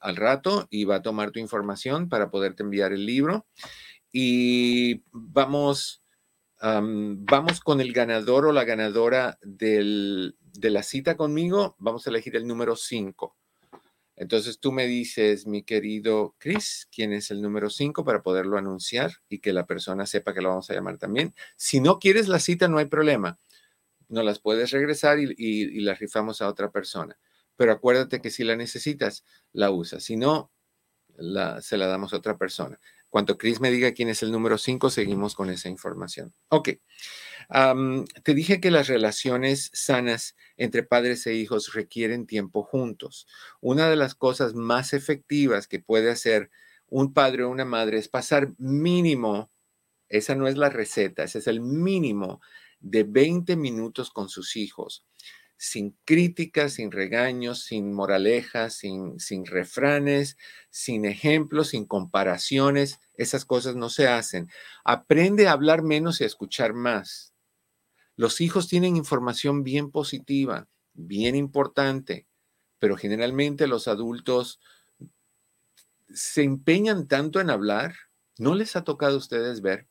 [0.00, 3.48] al rato y va a tomar tu información para poderte enviar el libro.
[4.12, 6.04] Y vamos,
[6.60, 11.74] vamos con el ganador o la ganadora de la cita conmigo.
[11.80, 13.37] Vamos a elegir el número cinco.
[14.20, 19.12] Entonces tú me dices, mi querido Chris, quién es el número 5 para poderlo anunciar
[19.28, 21.34] y que la persona sepa que lo vamos a llamar también.
[21.56, 23.38] Si no quieres la cita, no hay problema.
[24.08, 27.16] No las puedes regresar y, las rifamos a otra persona.
[27.54, 30.02] Pero acuérdate que si la necesitas, la usas.
[30.02, 30.50] Si no,
[31.60, 32.80] se la damos a otra persona.
[33.10, 36.34] Cuando Chris me diga quién es el número 5, seguimos con esa información.
[36.48, 36.70] Ok.
[38.22, 43.26] te dije que las relaciones sanas entre padres e hijos requieren tiempo juntos.
[43.60, 46.50] Una de las cosas más efectivas que puede hacer
[46.88, 49.50] un padre o una madre es pasar mínimo,
[50.08, 52.40] esa no es la receta, ese es el mínimo
[52.80, 55.04] de 20 minutos con sus hijos
[55.58, 60.38] sin críticas, sin regaños, sin moralejas, sin, sin refranes,
[60.70, 63.00] sin ejemplos, sin comparaciones.
[63.14, 64.48] Esas cosas no se hacen.
[64.84, 67.34] Aprende a hablar menos y a escuchar más.
[68.14, 72.28] Los hijos tienen información bien positiva, bien importante,
[72.78, 74.60] pero generalmente los adultos
[76.14, 77.96] se empeñan tanto en hablar.
[78.38, 79.88] ¿No les ha tocado a ustedes ver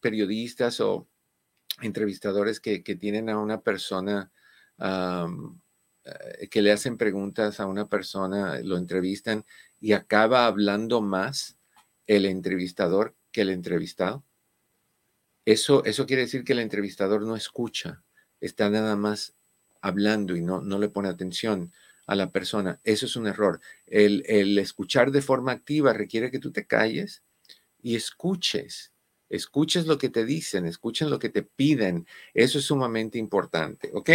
[0.00, 1.06] periodistas o
[1.80, 4.30] entrevistadores que, tienen a una persona,
[4.78, 9.44] eh, que le hacen preguntas a una persona, lo entrevistan
[9.80, 11.58] y acaba hablando más
[12.06, 14.24] el entrevistador que el entrevistado.
[15.44, 18.02] Eso, eso quiere decir que el entrevistador no escucha,
[18.40, 19.34] está nada más
[19.80, 21.72] hablando y no, no le pone atención
[22.06, 22.80] a la persona.
[22.84, 23.60] Eso es un error.
[23.86, 27.22] El, el escuchar de forma activa requiere que tú te calles
[27.82, 28.92] y escuches
[29.30, 32.06] Escuches lo que te dicen, escuchen lo que te piden.
[32.32, 34.10] Eso es sumamente importante, ¿ok?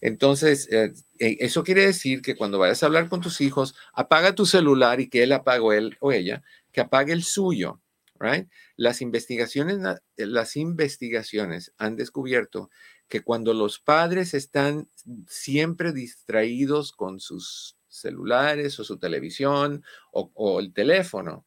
[0.00, 4.34] Entonces, eh, eh, eso quiere decir que cuando vayas a hablar con tus hijos, apaga
[4.34, 7.80] tu celular y que él apague él o ella, que apague el suyo,
[8.20, 8.48] right?
[8.76, 9.78] Las investigaciones,
[10.16, 12.70] eh, las investigaciones han descubierto
[13.08, 14.90] que cuando los padres están
[15.26, 21.46] siempre distraídos con sus celulares o su televisión o, el teléfono,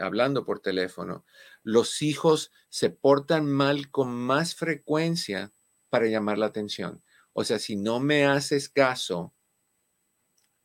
[0.00, 1.26] hablando por teléfono,
[1.66, 5.52] los hijos se portan mal con más frecuencia
[5.90, 7.02] para llamar la atención.
[7.32, 9.34] O sea, si no me haces caso,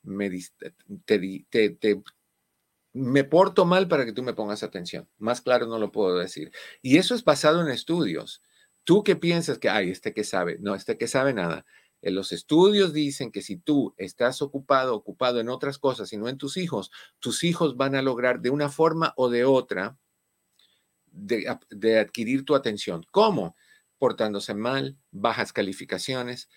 [0.04, 0.30] me,
[2.94, 5.10] me porto mal para que tú me pongas atención.
[5.18, 6.52] Más claro no lo puedo decir.
[6.84, 8.44] Y eso es basado en estudios.
[8.84, 11.66] Tú qué piensas que, ay, este que sabe, no, este que sabe nada.
[12.04, 16.30] En los estudios dicen que si tú estás ocupado, ocupado en otras cosas y no
[16.30, 19.98] en tus hijos, tus hijos van a lograr de una forma o de otra
[21.12, 21.48] de,
[22.00, 23.06] adquirir tu atención.
[23.12, 23.56] ¿Cómo?
[23.98, 26.50] Portándose mal, bajas calificaciones,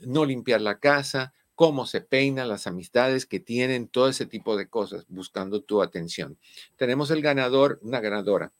[0.00, 4.68] no limpiar la casa, cómo se peinan las amistades que tienen, todo ese tipo de
[4.68, 6.38] cosas, buscando tu atención.
[6.76, 8.52] Tenemos el ganador, una ganadora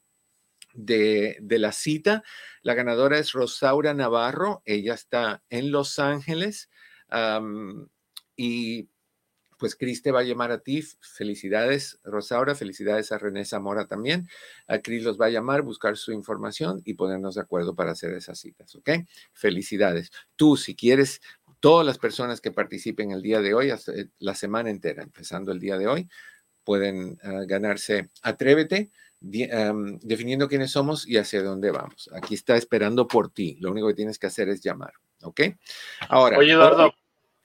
[0.73, 2.23] de, de la cita.
[2.63, 4.63] La ganadora es Rosaura Navarro.
[4.65, 6.71] Ella está en Los Ángeles.
[8.37, 8.89] y
[9.57, 10.83] pues Cris te va a llamar a ti.
[11.01, 12.55] Felicidades, Rosaura.
[12.55, 14.29] Felicidades a René Zamora también.
[14.67, 18.13] A Cris los va a llamar, buscar su información y ponernos de acuerdo para hacer
[18.13, 18.91] esas citas, ¿ok?
[19.33, 20.11] Felicidades.
[20.37, 21.21] Tú, si quieres,
[21.61, 25.61] todas las personas que participen el día de hoy, eh, la semana entera, empezando el
[25.61, 26.09] día de hoy,
[26.65, 28.91] pueden ah, ganarse Atrévete,
[29.21, 32.11] definiendo quiénes somos y hacia dónde vamos.
[32.15, 33.57] Aquí está esperando por ti.
[33.61, 34.93] Lo único que tienes que hacer es llamar,
[35.23, 35.41] ¿ok?
[36.09, 36.39] Ahora.
[36.39, 36.93] Oye, Eduardo.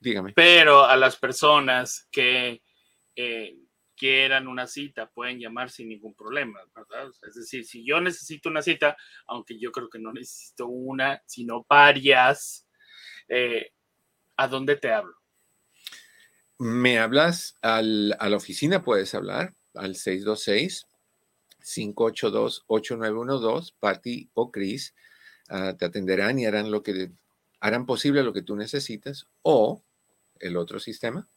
[0.01, 0.33] Dígame.
[0.33, 2.61] Pero a las personas que
[3.15, 3.55] eh,
[3.95, 7.11] quieran una cita pueden llamar sin ningún problema, ¿verdad?
[7.21, 8.97] Es decir, si yo necesito una cita,
[9.27, 12.67] aunque yo creo que no necesito una, sino varias,
[13.29, 13.71] eh,
[14.37, 15.13] ¿a dónde te hablo?
[16.57, 20.87] Me hablas a la oficina, puedes hablar al 626
[21.63, 24.95] 582 8912, Patty o Chris
[25.49, 27.11] ah, te atenderán y harán lo que
[27.59, 29.83] harán posible lo que tú necesitas o
[30.41, 31.29] el otro sistema.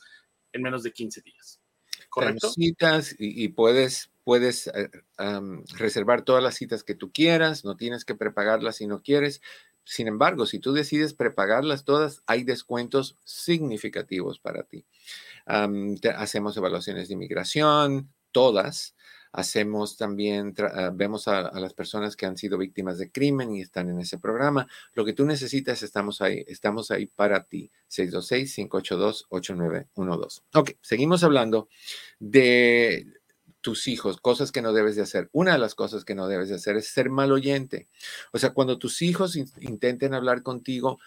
[0.53, 1.61] en menos de 15 días.
[2.09, 2.51] ¿Correcto?
[2.51, 4.88] citas y, puedes, puedes eh,
[5.76, 9.40] reservar todas las citas que tú quieras, no tienes que prepagarlas si no quieres.
[9.91, 14.84] Sin embargo, si tú decides prepagarlas todas, hay descuentos significativos para ti.
[15.47, 18.95] hacemos evaluaciones de inmigración, todas.
[19.32, 23.88] Hacemos también, ah, vemos a, las personas que han sido víctimas de crimen y están
[23.88, 24.68] en ese programa.
[24.95, 27.72] Lo que tú necesitas, estamos ahí, estamos ahí para ti.
[27.91, 30.43] 626-582-8912.
[30.55, 31.68] Ok, seguimos hablando
[32.20, 33.19] de
[33.61, 35.28] tus hijos, cosas que no debes de hacer.
[35.32, 37.88] Una de las cosas que no debes de hacer es ser mal oyente.
[38.32, 40.98] O sea, cuando tus hijos intenten hablar contigo,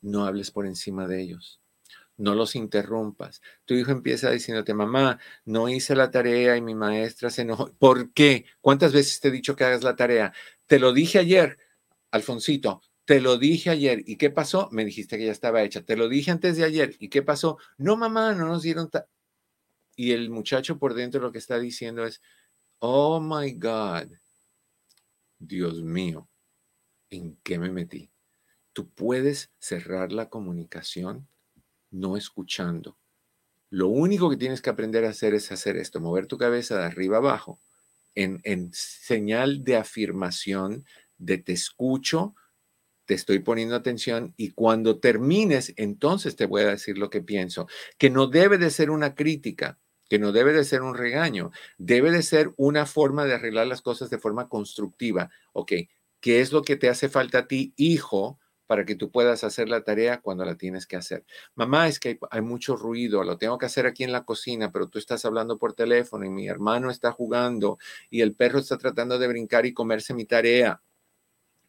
[0.00, 1.60] no hables por encima de ellos.
[2.16, 3.40] No los interrumpas.
[3.64, 7.72] Tu hijo empieza diciéndote, mamá, no hice la tarea y mi maestra se enojó.
[7.78, 8.44] ¿Por qué?
[8.60, 10.32] ¿Cuántas veces te he dicho que hagas la tarea?
[10.66, 11.58] Te lo dije ayer,
[12.10, 14.02] Alfonsito, te lo dije ayer.
[14.06, 14.68] ¿Y qué pasó?
[14.72, 15.82] Me dijiste que ya estaba hecha.
[15.82, 16.94] Te lo dije antes de ayer.
[16.98, 17.58] ¿Y qué pasó?
[17.78, 18.90] No, mamá, no nos dieron
[19.96, 22.20] y el muchacho por dentro lo que está diciendo es,
[22.78, 24.12] oh my God,
[25.38, 26.28] Dios mío,
[27.10, 28.10] ¿en qué me metí?
[28.72, 31.28] Tú puedes cerrar la comunicación
[31.90, 32.98] no escuchando.
[33.70, 36.84] Lo único que tienes que aprender a hacer es hacer esto, mover tu cabeza de
[36.84, 37.60] arriba abajo
[38.14, 40.84] en, en señal de afirmación
[41.18, 42.34] de te escucho,
[43.04, 47.66] te estoy poniendo atención y cuando termines, entonces te voy a decir lo que pienso,
[47.98, 49.78] que no debe de ser una crítica,
[50.12, 53.80] que no debe de ser un regaño, debe de ser una forma de arreglar las
[53.80, 55.30] cosas de forma constructiva.
[55.54, 55.72] Ok,
[56.20, 59.70] ¿qué es lo que te hace falta a ti, hijo, para que tú puedas hacer
[59.70, 61.24] la tarea cuando la tienes que hacer?
[61.54, 64.86] Mamá, es que hay, mucho ruido, lo tengo que hacer aquí en la cocina, pero
[64.86, 67.78] tú estás hablando por teléfono y mi hermano está jugando
[68.10, 70.82] y el perro está tratando de brincar y comerse mi tarea.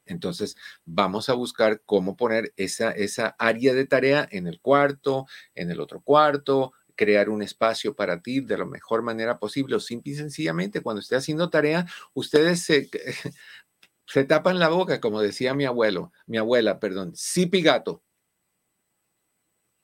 [0.05, 5.71] Entonces, vamos a buscar cómo poner esa, esa área de tarea en el cuarto, en
[5.71, 10.13] el otro cuarto, crear un espacio para ti de la mejor manera posible o simple
[10.13, 12.89] y sencillamente cuando esté haciendo tarea, ustedes se,
[14.07, 18.03] se tapan la boca, como decía mi abuelo, mi abuela, perdón, sí gato,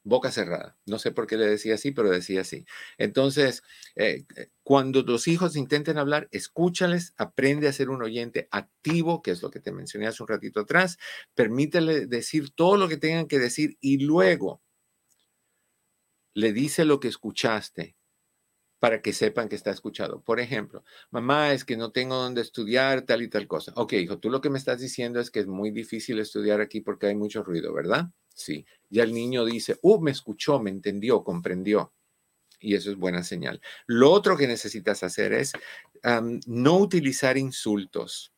[0.04, 0.78] boca cerrada.
[0.86, 2.66] No sé por qué le decía así, pero decía así.
[2.98, 3.64] Entonces,
[3.96, 9.32] eh, eh, cuando los hijos intenten hablar, escúchales, aprende a ser un oyente activo, que
[9.32, 10.98] es lo que te mencioné hace un ratito atrás,
[11.36, 14.62] permítele decir todo lo que tengan que decir y luego
[16.34, 17.96] le dice lo que escuchaste
[18.80, 20.22] para que sepan que está escuchado.
[20.22, 23.74] Por ejemplo, mamá, es que no tengo dónde estudiar tal y tal cosa.
[23.76, 26.80] Ok, hijo, tú lo que me estás diciendo es que es muy difícil estudiar aquí
[26.80, 28.10] porque hay mucho ruido, ¿verdad?
[28.34, 28.66] Sí.
[28.90, 31.94] Ya el niño dice, uh, me escuchó, me entendió, comprendió.
[32.62, 33.62] Y eso es buena señal.
[33.86, 35.54] Lo otro que necesitas hacer es
[36.46, 38.34] no utilizar insultos.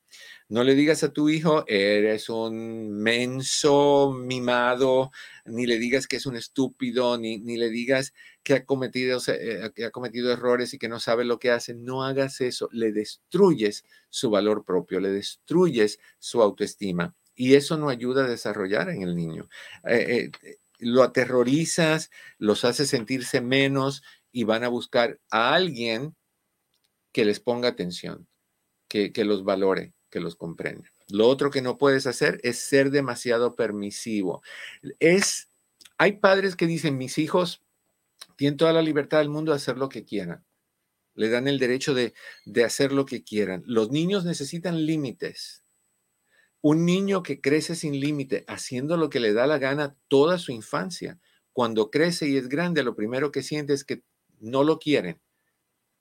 [0.52, 5.12] No le digas a tu hijo, eres un menso mimado,
[5.46, 9.72] ni le digas que es un estúpido, ni, ni le digas que ha, cometido, eh,
[9.74, 11.74] que ha cometido errores y que no sabe lo que hace.
[11.74, 12.68] No hagas eso.
[12.74, 17.16] Le destruyes su valor propio, le destruyes su autoestima.
[17.34, 19.48] Y eso no ayuda a desarrollar en el niño.
[19.88, 26.14] Eh, eh, lo aterrorizas, los hace sentirse menos y van a buscar a alguien
[27.14, 28.28] que les ponga atención,
[28.90, 30.90] que, que los valore que los comprende.
[31.10, 34.44] Lo otro que no puedes hacer es ser demasiado permisivo.
[35.00, 35.50] Es,
[35.98, 37.64] hay padres que dicen, mis hijos
[38.36, 40.46] tienen toda la libertad del mundo de hacer lo que quieran.
[41.16, 42.14] Le dan el derecho de,
[42.46, 43.64] de hacer lo que quieran.
[43.66, 45.64] Los niños necesitan límites.
[46.62, 50.52] Un niño que crece sin límite, haciendo lo que le da la gana toda su
[50.52, 51.20] infancia,
[51.54, 54.04] cuando crece y es grande, lo primero que siente es que
[54.40, 55.20] no lo quieren,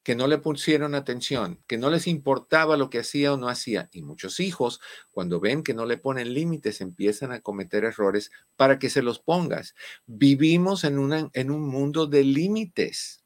[0.03, 3.89] que no le pusieron atención, que no les importaba lo que hacía o no hacía.
[3.93, 4.81] Y muchos hijos,
[5.11, 9.19] cuando ven que no le ponen límites, empiezan a cometer errores para que se los
[9.21, 9.75] pongas.
[10.07, 13.25] Vivimos en, una, en un mundo de límites.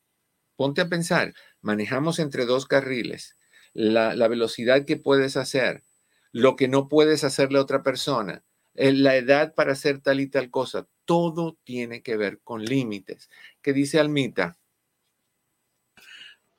[0.56, 3.36] Ponte a pensar, manejamos entre dos carriles,
[3.72, 5.82] la, la velocidad que puedes hacer,
[6.32, 8.44] lo que no puedes hacerle a otra persona,
[8.74, 13.30] la edad para hacer tal y tal cosa, todo tiene que ver con límites.
[13.62, 14.58] ¿Qué dice Almita?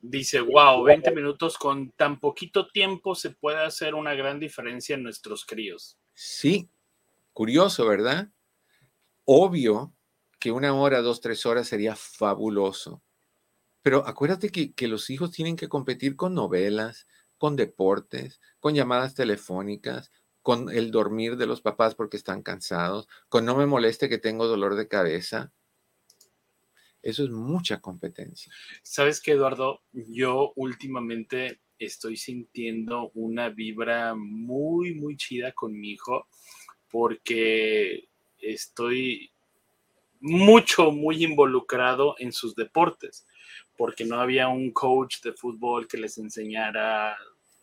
[0.08, 5.03] Dice, wow, 20 minutos con tan poquito tiempo se puede hacer una gran diferencia en
[5.03, 5.97] nuestros críos.
[6.14, 6.70] Sí,
[7.34, 8.30] curioso, ¿verdad?
[9.26, 9.93] Obvio
[10.39, 13.01] que una hora, dos, tres horas sería fabuloso.
[13.82, 19.16] Pero acuérdate que, que los hijos tienen que competir con novelas, con deportes, con llamadas
[19.16, 24.20] telefónicas, con el dormir de los papás porque están cansados, con no me moleste que
[24.20, 25.51] tengo dolor de cabeza.
[27.06, 28.51] Eso es mucha competencia.
[28.82, 29.84] ¿Sabes qué, Eduardo?
[29.93, 36.28] Yo últimamente estoy sintiendo una vibra muy, muy chida con mi hijo
[36.89, 39.30] porque estoy
[40.20, 43.28] mucho, muy involucrado en sus deportes,
[43.78, 47.16] porque no había un coach de fútbol que les enseñara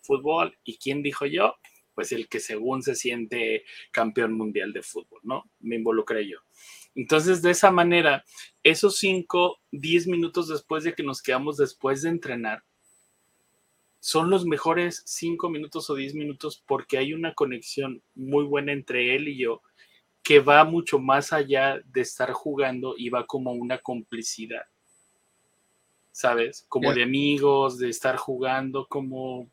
[0.02, 0.56] fútbol.
[0.62, 1.56] ¿Y quién dijo yo?
[1.96, 5.50] Pues el que según se siente campeón mundial de fútbol, ¿no?
[5.58, 6.38] Me involucré yo.
[6.94, 8.24] Entonces, de esa manera,
[8.62, 12.62] esos 5, 10 minutos después de que nos quedamos después de entrenar,
[14.00, 19.14] son los mejores 5 minutos o 10 minutos porque hay una conexión muy buena entre
[19.14, 19.62] él y yo
[20.22, 24.62] que va mucho más allá de estar jugando y va como una complicidad,
[26.12, 26.64] ¿sabes?
[26.68, 29.50] Como de amigos, de estar jugando, como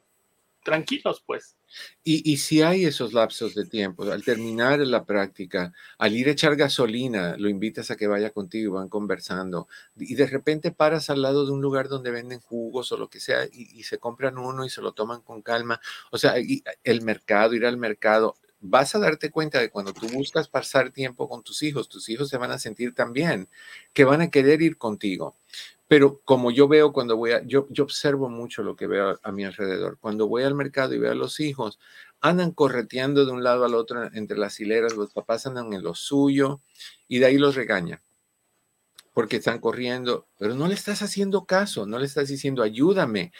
[0.63, 1.55] tranquilos, pues.
[2.03, 6.55] Y, si hay esos lapsos de tiempo, al terminar la práctica, al ir a echar
[6.55, 11.21] gasolina, lo invitas a que vaya contigo y van conversando, y de repente paras al
[11.21, 14.65] lado de un lugar donde venden jugos o lo que sea, y, se compran uno
[14.65, 15.79] y se lo toman con calma.
[16.11, 16.35] O sea,
[16.83, 21.29] el mercado, ir al mercado, vas a darte cuenta de cuando tú buscas pasar tiempo
[21.29, 23.47] con tus hijos, tus hijos se van a sentir también,
[23.93, 25.35] que van a querer ir contigo.
[25.89, 29.43] Pero como yo veo cuando voy a, yo, observo mucho lo que veo a, mi
[29.43, 29.97] alrededor.
[29.99, 31.79] Cuando voy al mercado y veo a los hijos,
[32.21, 35.95] andan correteando de un lado al otro entre las hileras, los papás andan en lo
[35.95, 36.61] suyo
[37.07, 38.03] y de ahí los regaña
[39.13, 43.33] porque están corriendo, pero no le estás haciendo caso, no le estás diciendo, ayúdame.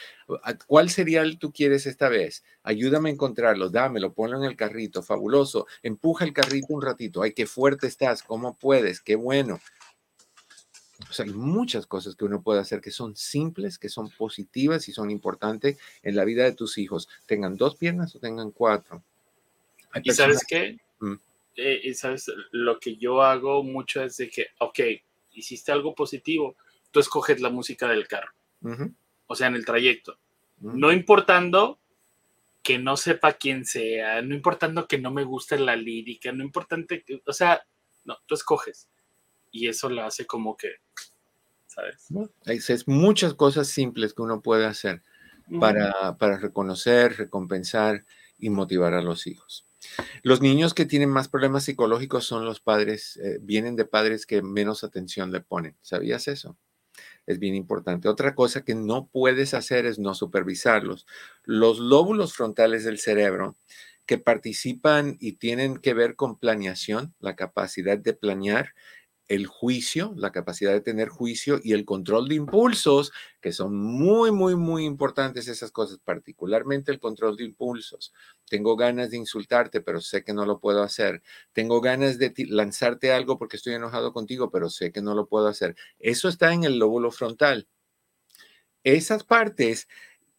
[0.66, 2.44] ¿Cuál cereal tú quieres esta vez?
[2.62, 5.66] Ayúdame a encontrarlo, dámelo, ponlo en el carrito, fabuloso.
[5.82, 7.22] Empuja el carrito un ratito.
[7.22, 9.58] Ay, qué fuerte estás, cómo puedes, qué bueno.
[11.10, 14.88] O sea, hay muchas cosas que uno puede hacer que son simples, que son positivas
[14.88, 17.08] y son importantes en la vida de tus hijos.
[17.26, 19.02] Tengan dos piernas o tengan cuatro.
[20.04, 20.78] ¿Y sabes qué?
[21.00, 21.14] Mm.
[21.56, 24.78] Eh, y sabes, lo que yo hago mucho es de que, ok,
[25.32, 26.54] hiciste algo positivo,
[26.92, 28.30] tú escoges la música del carro.
[29.26, 30.16] O sea, en el trayecto.
[30.60, 31.80] No importando
[32.62, 37.02] que no sepa quién sea, no importando que no me guste la lírica, no importante
[37.02, 37.64] que, o sea,
[38.04, 38.86] no, tú escoges
[39.50, 40.74] y eso lo hace como que,
[41.66, 42.08] ¿sabes?
[42.44, 45.02] Es, muchas cosas simples que uno puede hacer
[45.58, 48.04] para, para reconocer, recompensar
[48.38, 49.66] y motivar a los hijos.
[50.22, 54.42] Los niños que tienen más problemas psicológicos son los padres, eh, vienen de padres que
[54.42, 55.76] menos atención le ponen.
[55.82, 56.56] ¿Sabías eso?
[57.26, 58.08] Es bien importante.
[58.08, 61.06] Otra cosa que no puedes hacer es no supervisarlos.
[61.44, 63.56] Los lóbulos frontales del cerebro
[64.06, 68.74] que participan y tienen que ver con planeación, la capacidad de planear,
[69.30, 74.32] el juicio, la capacidad de tener juicio y el control de impulsos, que son muy,
[74.32, 78.12] muy, muy importantes esas cosas, particularmente el control de impulsos.
[78.48, 81.22] Tengo ganas de insultarte, pero sé que no lo puedo hacer.
[81.52, 85.46] Tengo ganas de lanzarte algo porque estoy enojado contigo, pero sé que no lo puedo
[85.46, 85.76] hacer.
[86.00, 87.68] Eso está en el lóbulo frontal.
[88.82, 89.86] Esas partes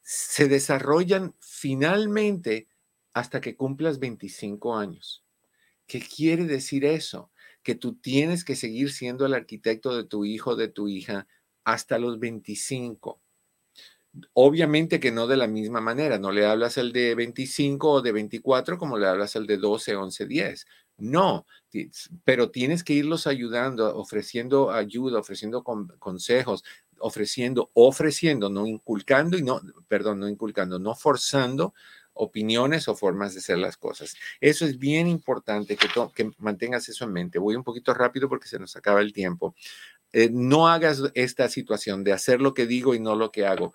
[0.02, 2.68] se desarrollan finalmente
[3.14, 5.24] hasta que cumplas 25 años.
[5.88, 7.32] ¿Qué quiere decir eso?
[7.64, 11.28] Que tú tienes que seguir siendo el arquitecto de tu hijo, de tu hija,
[11.64, 13.22] hasta los 25.
[14.34, 18.12] Obviamente que no de la misma manera, no le hablas al de 25 o de
[18.12, 20.66] 24 como le hablas al de 12, 11, 10.
[20.97, 21.45] No,
[22.26, 26.64] pero tienes que irlos ayudando, ofreciendo ayuda, ofreciendo consejos,
[26.99, 31.74] ofreciendo, ofreciendo, no inculcando y no, perdón, no inculcando, no forzando
[32.22, 34.15] opiniones o formas de hacer las cosas.
[34.39, 37.39] Eso es bien importante que, que mantengas eso en mente.
[37.39, 39.55] Voy un poquito rápido porque se nos acaba el tiempo.
[40.13, 43.74] Eh, no hagas esta situación de hacer lo que digo y no lo que hago.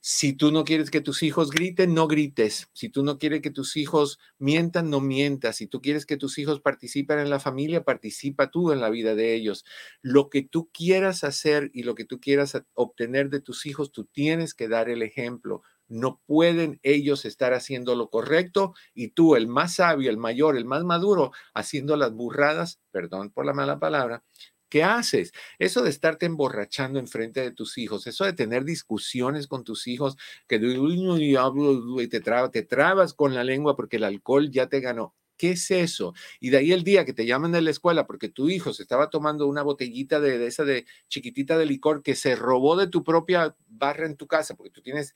[0.00, 2.68] Si tú no quieres que tus hijos griten, no grites.
[2.74, 5.56] Si tú no quieres que tus hijos mientan, no mientas.
[5.56, 9.14] Si tú quieres que tus hijos participen en la familia, participa tú en la vida
[9.14, 9.64] de ellos.
[10.02, 14.04] Lo que tú quieras hacer y lo que tú quieras obtener de tus hijos, tú
[14.04, 15.62] tienes que dar el ejemplo.
[15.94, 20.64] No pueden ellos estar haciendo lo correcto y tú, el más sabio, el mayor, el
[20.64, 24.24] más maduro, haciendo las burradas, perdón por la mala palabra,
[24.68, 25.30] ¿Qué haces?
[25.60, 30.16] Eso de estarte emborrachando enfrente de tus hijos, eso de tener discusiones con tus hijos,
[30.48, 35.14] que te, trabas, te trabas con la lengua porque el alcohol ya te ganó.
[35.36, 36.12] ¿Qué es eso?
[36.40, 38.82] Y de ahí el día que te llaman de la escuela porque tu hijo se
[38.82, 42.88] estaba tomando una botellita de, de, esa de chiquitita de licor que se robó de
[42.88, 45.14] tu propia barra en tu casa, porque tú tienes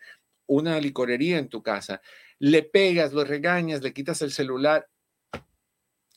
[0.49, 2.01] una licorería en tu casa,
[2.41, 4.89] le pegas, lo regañas, le quitas el celular.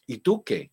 [0.07, 0.71] ¿Y tú qué?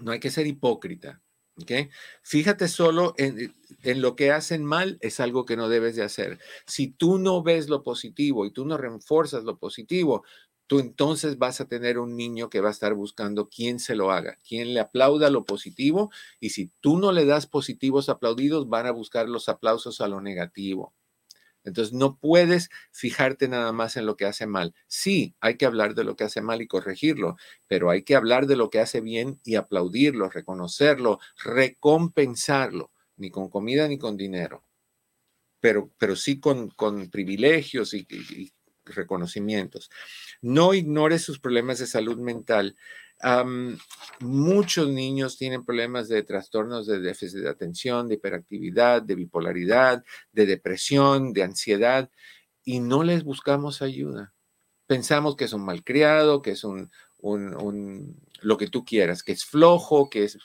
[0.00, 1.22] No hay que ser hipócrita.
[1.60, 1.90] ¿okay?
[2.22, 3.52] Fíjate solo en,
[4.00, 6.38] lo que hacen mal, es algo que no debes de hacer.
[6.66, 10.24] Si tú no ves lo positivo y tú no reforzas lo positivo,
[10.66, 14.10] tú entonces vas a tener un niño que va a estar buscando quién se lo
[14.10, 16.10] haga, quién le aplauda lo positivo.
[16.40, 20.20] Y si tú no le das positivos aplaudidos, van a buscar los aplausos a lo
[20.20, 20.94] negativo.
[21.68, 24.74] Entonces, no puedes fijarte nada más en lo que hace mal.
[24.86, 28.46] Sí, hay que hablar de lo que hace mal y corregirlo, pero hay que hablar
[28.46, 34.64] de lo que hace bien y aplaudirlo, reconocerlo, recompensarlo, ni con comida ni con dinero,
[35.60, 38.52] pero, pero sí con, con privilegios y, y
[38.84, 39.90] reconocimientos.
[40.40, 42.76] No ignores sus problemas de salud mental
[44.20, 50.46] muchos niños tienen problemas de trastornos de déficit de atención, de hiperactividad, de bipolaridad, de
[50.46, 52.10] depresión, de ansiedad,
[52.64, 54.34] y no les buscamos ayuda.
[54.86, 56.90] Pensamos que es un malcriado, que es un,
[57.20, 60.38] lo que tú quieras, que es flojo, que es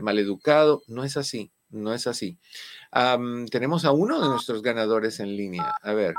[0.00, 0.82] maleducado.
[0.86, 2.38] No es así, no es así.
[3.50, 5.74] tenemos a uno de nuestros ganadores en línea.
[5.82, 6.14] A ver.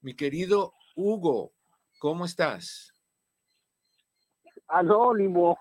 [0.00, 1.52] Mi querido Hugo,
[1.98, 2.89] ¿cómo estás?
[4.70, 5.58] Anónimo.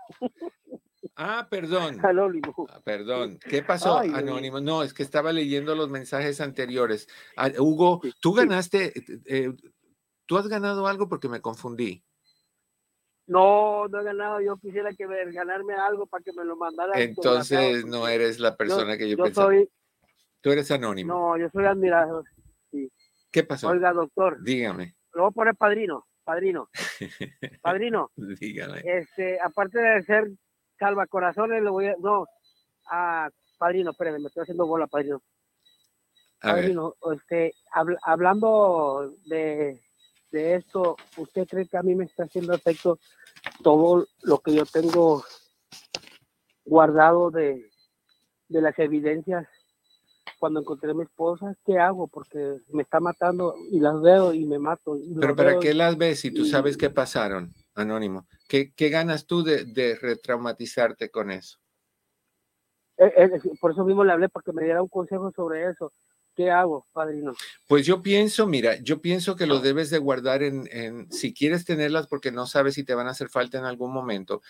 [1.16, 2.04] Ah, perdón.
[2.04, 2.68] Anónimo.
[2.70, 3.40] Ah, perdón.
[3.40, 4.60] ¿Qué pasó, Anónimo?
[4.60, 7.08] No, es que estaba leyendo los mensajes anteriores.
[7.36, 8.94] Ah, Hugo, tú ganaste,
[9.26, 9.54] eh,
[10.26, 12.04] tú has ganado algo porque me confundí.
[13.28, 14.42] No, no he ganado.
[14.42, 17.00] Yo quisiera que ganarme algo para que me lo mandara.
[17.00, 19.48] Entonces no eres la persona que yo, yo pensaba.
[19.48, 19.70] Soy,
[20.42, 21.14] tú eres anónimo.
[21.14, 22.26] No, yo soy admirador.
[22.72, 22.92] Sí.
[23.32, 23.70] ¿Qué pasó?
[23.70, 24.42] Oiga, doctor.
[24.44, 24.96] Dígame.
[25.14, 26.70] Lo voy a poner padrino padrino.
[27.64, 28.12] Padrino.
[28.84, 30.30] Este, aparte de ser
[30.78, 31.96] salvacorazones, le voy a.
[32.00, 32.28] No,
[32.92, 35.22] a padrino, espérame, me estoy haciendo bola, padrino.
[36.40, 37.54] padrino, este,
[38.04, 39.82] hablando de,
[40.32, 43.00] de esto, ¿usted cree que a mí me está haciendo efecto
[43.64, 45.24] todo lo que yo tengo
[46.64, 47.70] guardado de,
[48.48, 49.48] de las evidencias
[50.40, 52.08] cuando encontré a mi esposa, ¿qué hago?
[52.08, 54.98] Porque me está matando y las veo y me mato.
[55.20, 58.26] Pero ¿para qué las ves si tú sabes qué pasaron, Anónimo?
[58.48, 61.60] ¿Qué, qué ganas tú de, de, retraumatizarte con eso?
[62.98, 63.30] Eh, eh,
[63.60, 65.92] por eso mismo le hablé, para que me diera un consejo sobre eso.
[66.36, 67.34] ¿Qué hago, padrino?
[67.68, 71.66] Pues yo pienso, mira, yo pienso que lo debes de guardar en, en, si quieres
[71.66, 74.42] tenerlas porque no sabes si te van a hacer falta en algún momento,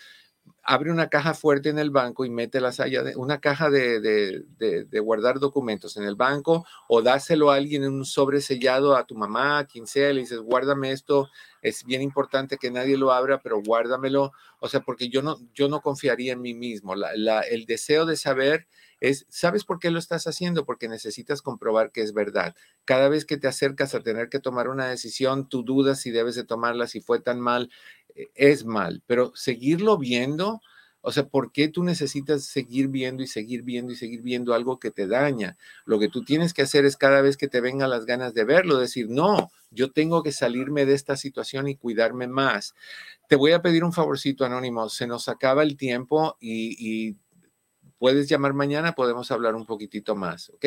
[0.62, 5.00] abre una caja fuerte en el banco y mételas allá, de, una caja de, de,
[5.00, 9.14] guardar documentos en el banco o dáselo a alguien en un sobre sellado a tu
[9.14, 11.28] mamá, a quien sea, le dices, guárdame esto,
[11.62, 15.68] es bien importante que nadie lo abra, pero guárdamelo, o sea, porque yo no, yo
[15.68, 16.94] no confiaría en mí mismo.
[16.94, 18.66] La, el deseo de saber
[19.00, 20.64] es, ¿sabes por qué lo estás haciendo?
[20.64, 22.54] Porque necesitas comprobar que es verdad.
[22.84, 26.34] Cada vez que te acercas a tener que tomar una decisión, tú dudas si debes
[26.34, 27.70] de tomarla, si fue tan mal,
[28.14, 30.60] eh, es mal, pero seguirlo viendo,
[31.02, 34.78] o sea, ¿por qué tú necesitas seguir viendo y seguir viendo y seguir viendo algo
[34.78, 35.56] que te daña?
[35.86, 38.44] Lo que tú tienes que hacer es cada vez que te vengan las ganas de
[38.44, 42.74] verlo, decir, no, yo tengo que salirme de esta situación y cuidarme más.
[43.28, 46.76] Te voy a pedir un favorcito, Anónimo, se nos acaba el tiempo y,
[47.08, 47.16] y
[48.00, 50.64] puedes llamar mañana, podemos hablar un poquitito más, ¿ok?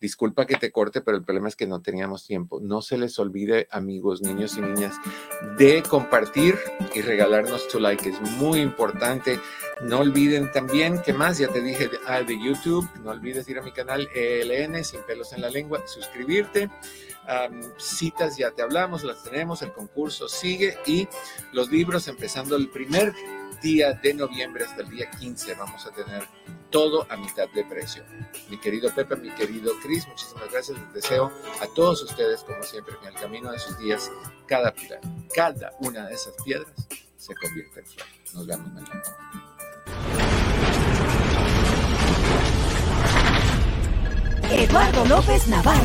[0.00, 2.60] Disculpa que te corte, pero el problema es que no teníamos tiempo.
[2.60, 4.94] No se les olvide, amigos, niños y niñas,
[5.58, 6.56] de compartir
[6.94, 8.08] y regalarnos tu like.
[8.08, 9.40] Es muy importante.
[9.82, 11.38] No olviden también, ¿qué más?
[11.38, 12.88] Ya te dije ah, de YouTube.
[13.02, 16.70] No olvides ir a mi canal ELN, Sin Pelos en la Lengua, suscribirte.
[17.78, 21.08] citas ya te hablamos, las tenemos, el concurso sigue y
[21.52, 23.12] los libros empezando el primer
[23.60, 26.24] día de noviembre hasta el día 15 vamos a tener
[26.70, 28.04] todo a mitad de precio.
[28.48, 30.78] Mi querido Pepe, mi querido Cris, muchísimas gracias.
[30.78, 34.10] Les deseo a todos ustedes, como siempre, en el camino de sus días,
[34.46, 34.72] cada
[35.34, 36.72] cada una de esas piedras
[37.16, 38.06] se convierte en flor.
[38.34, 39.02] Nos vemos mañana.
[44.52, 45.80] Eduardo López Navarro.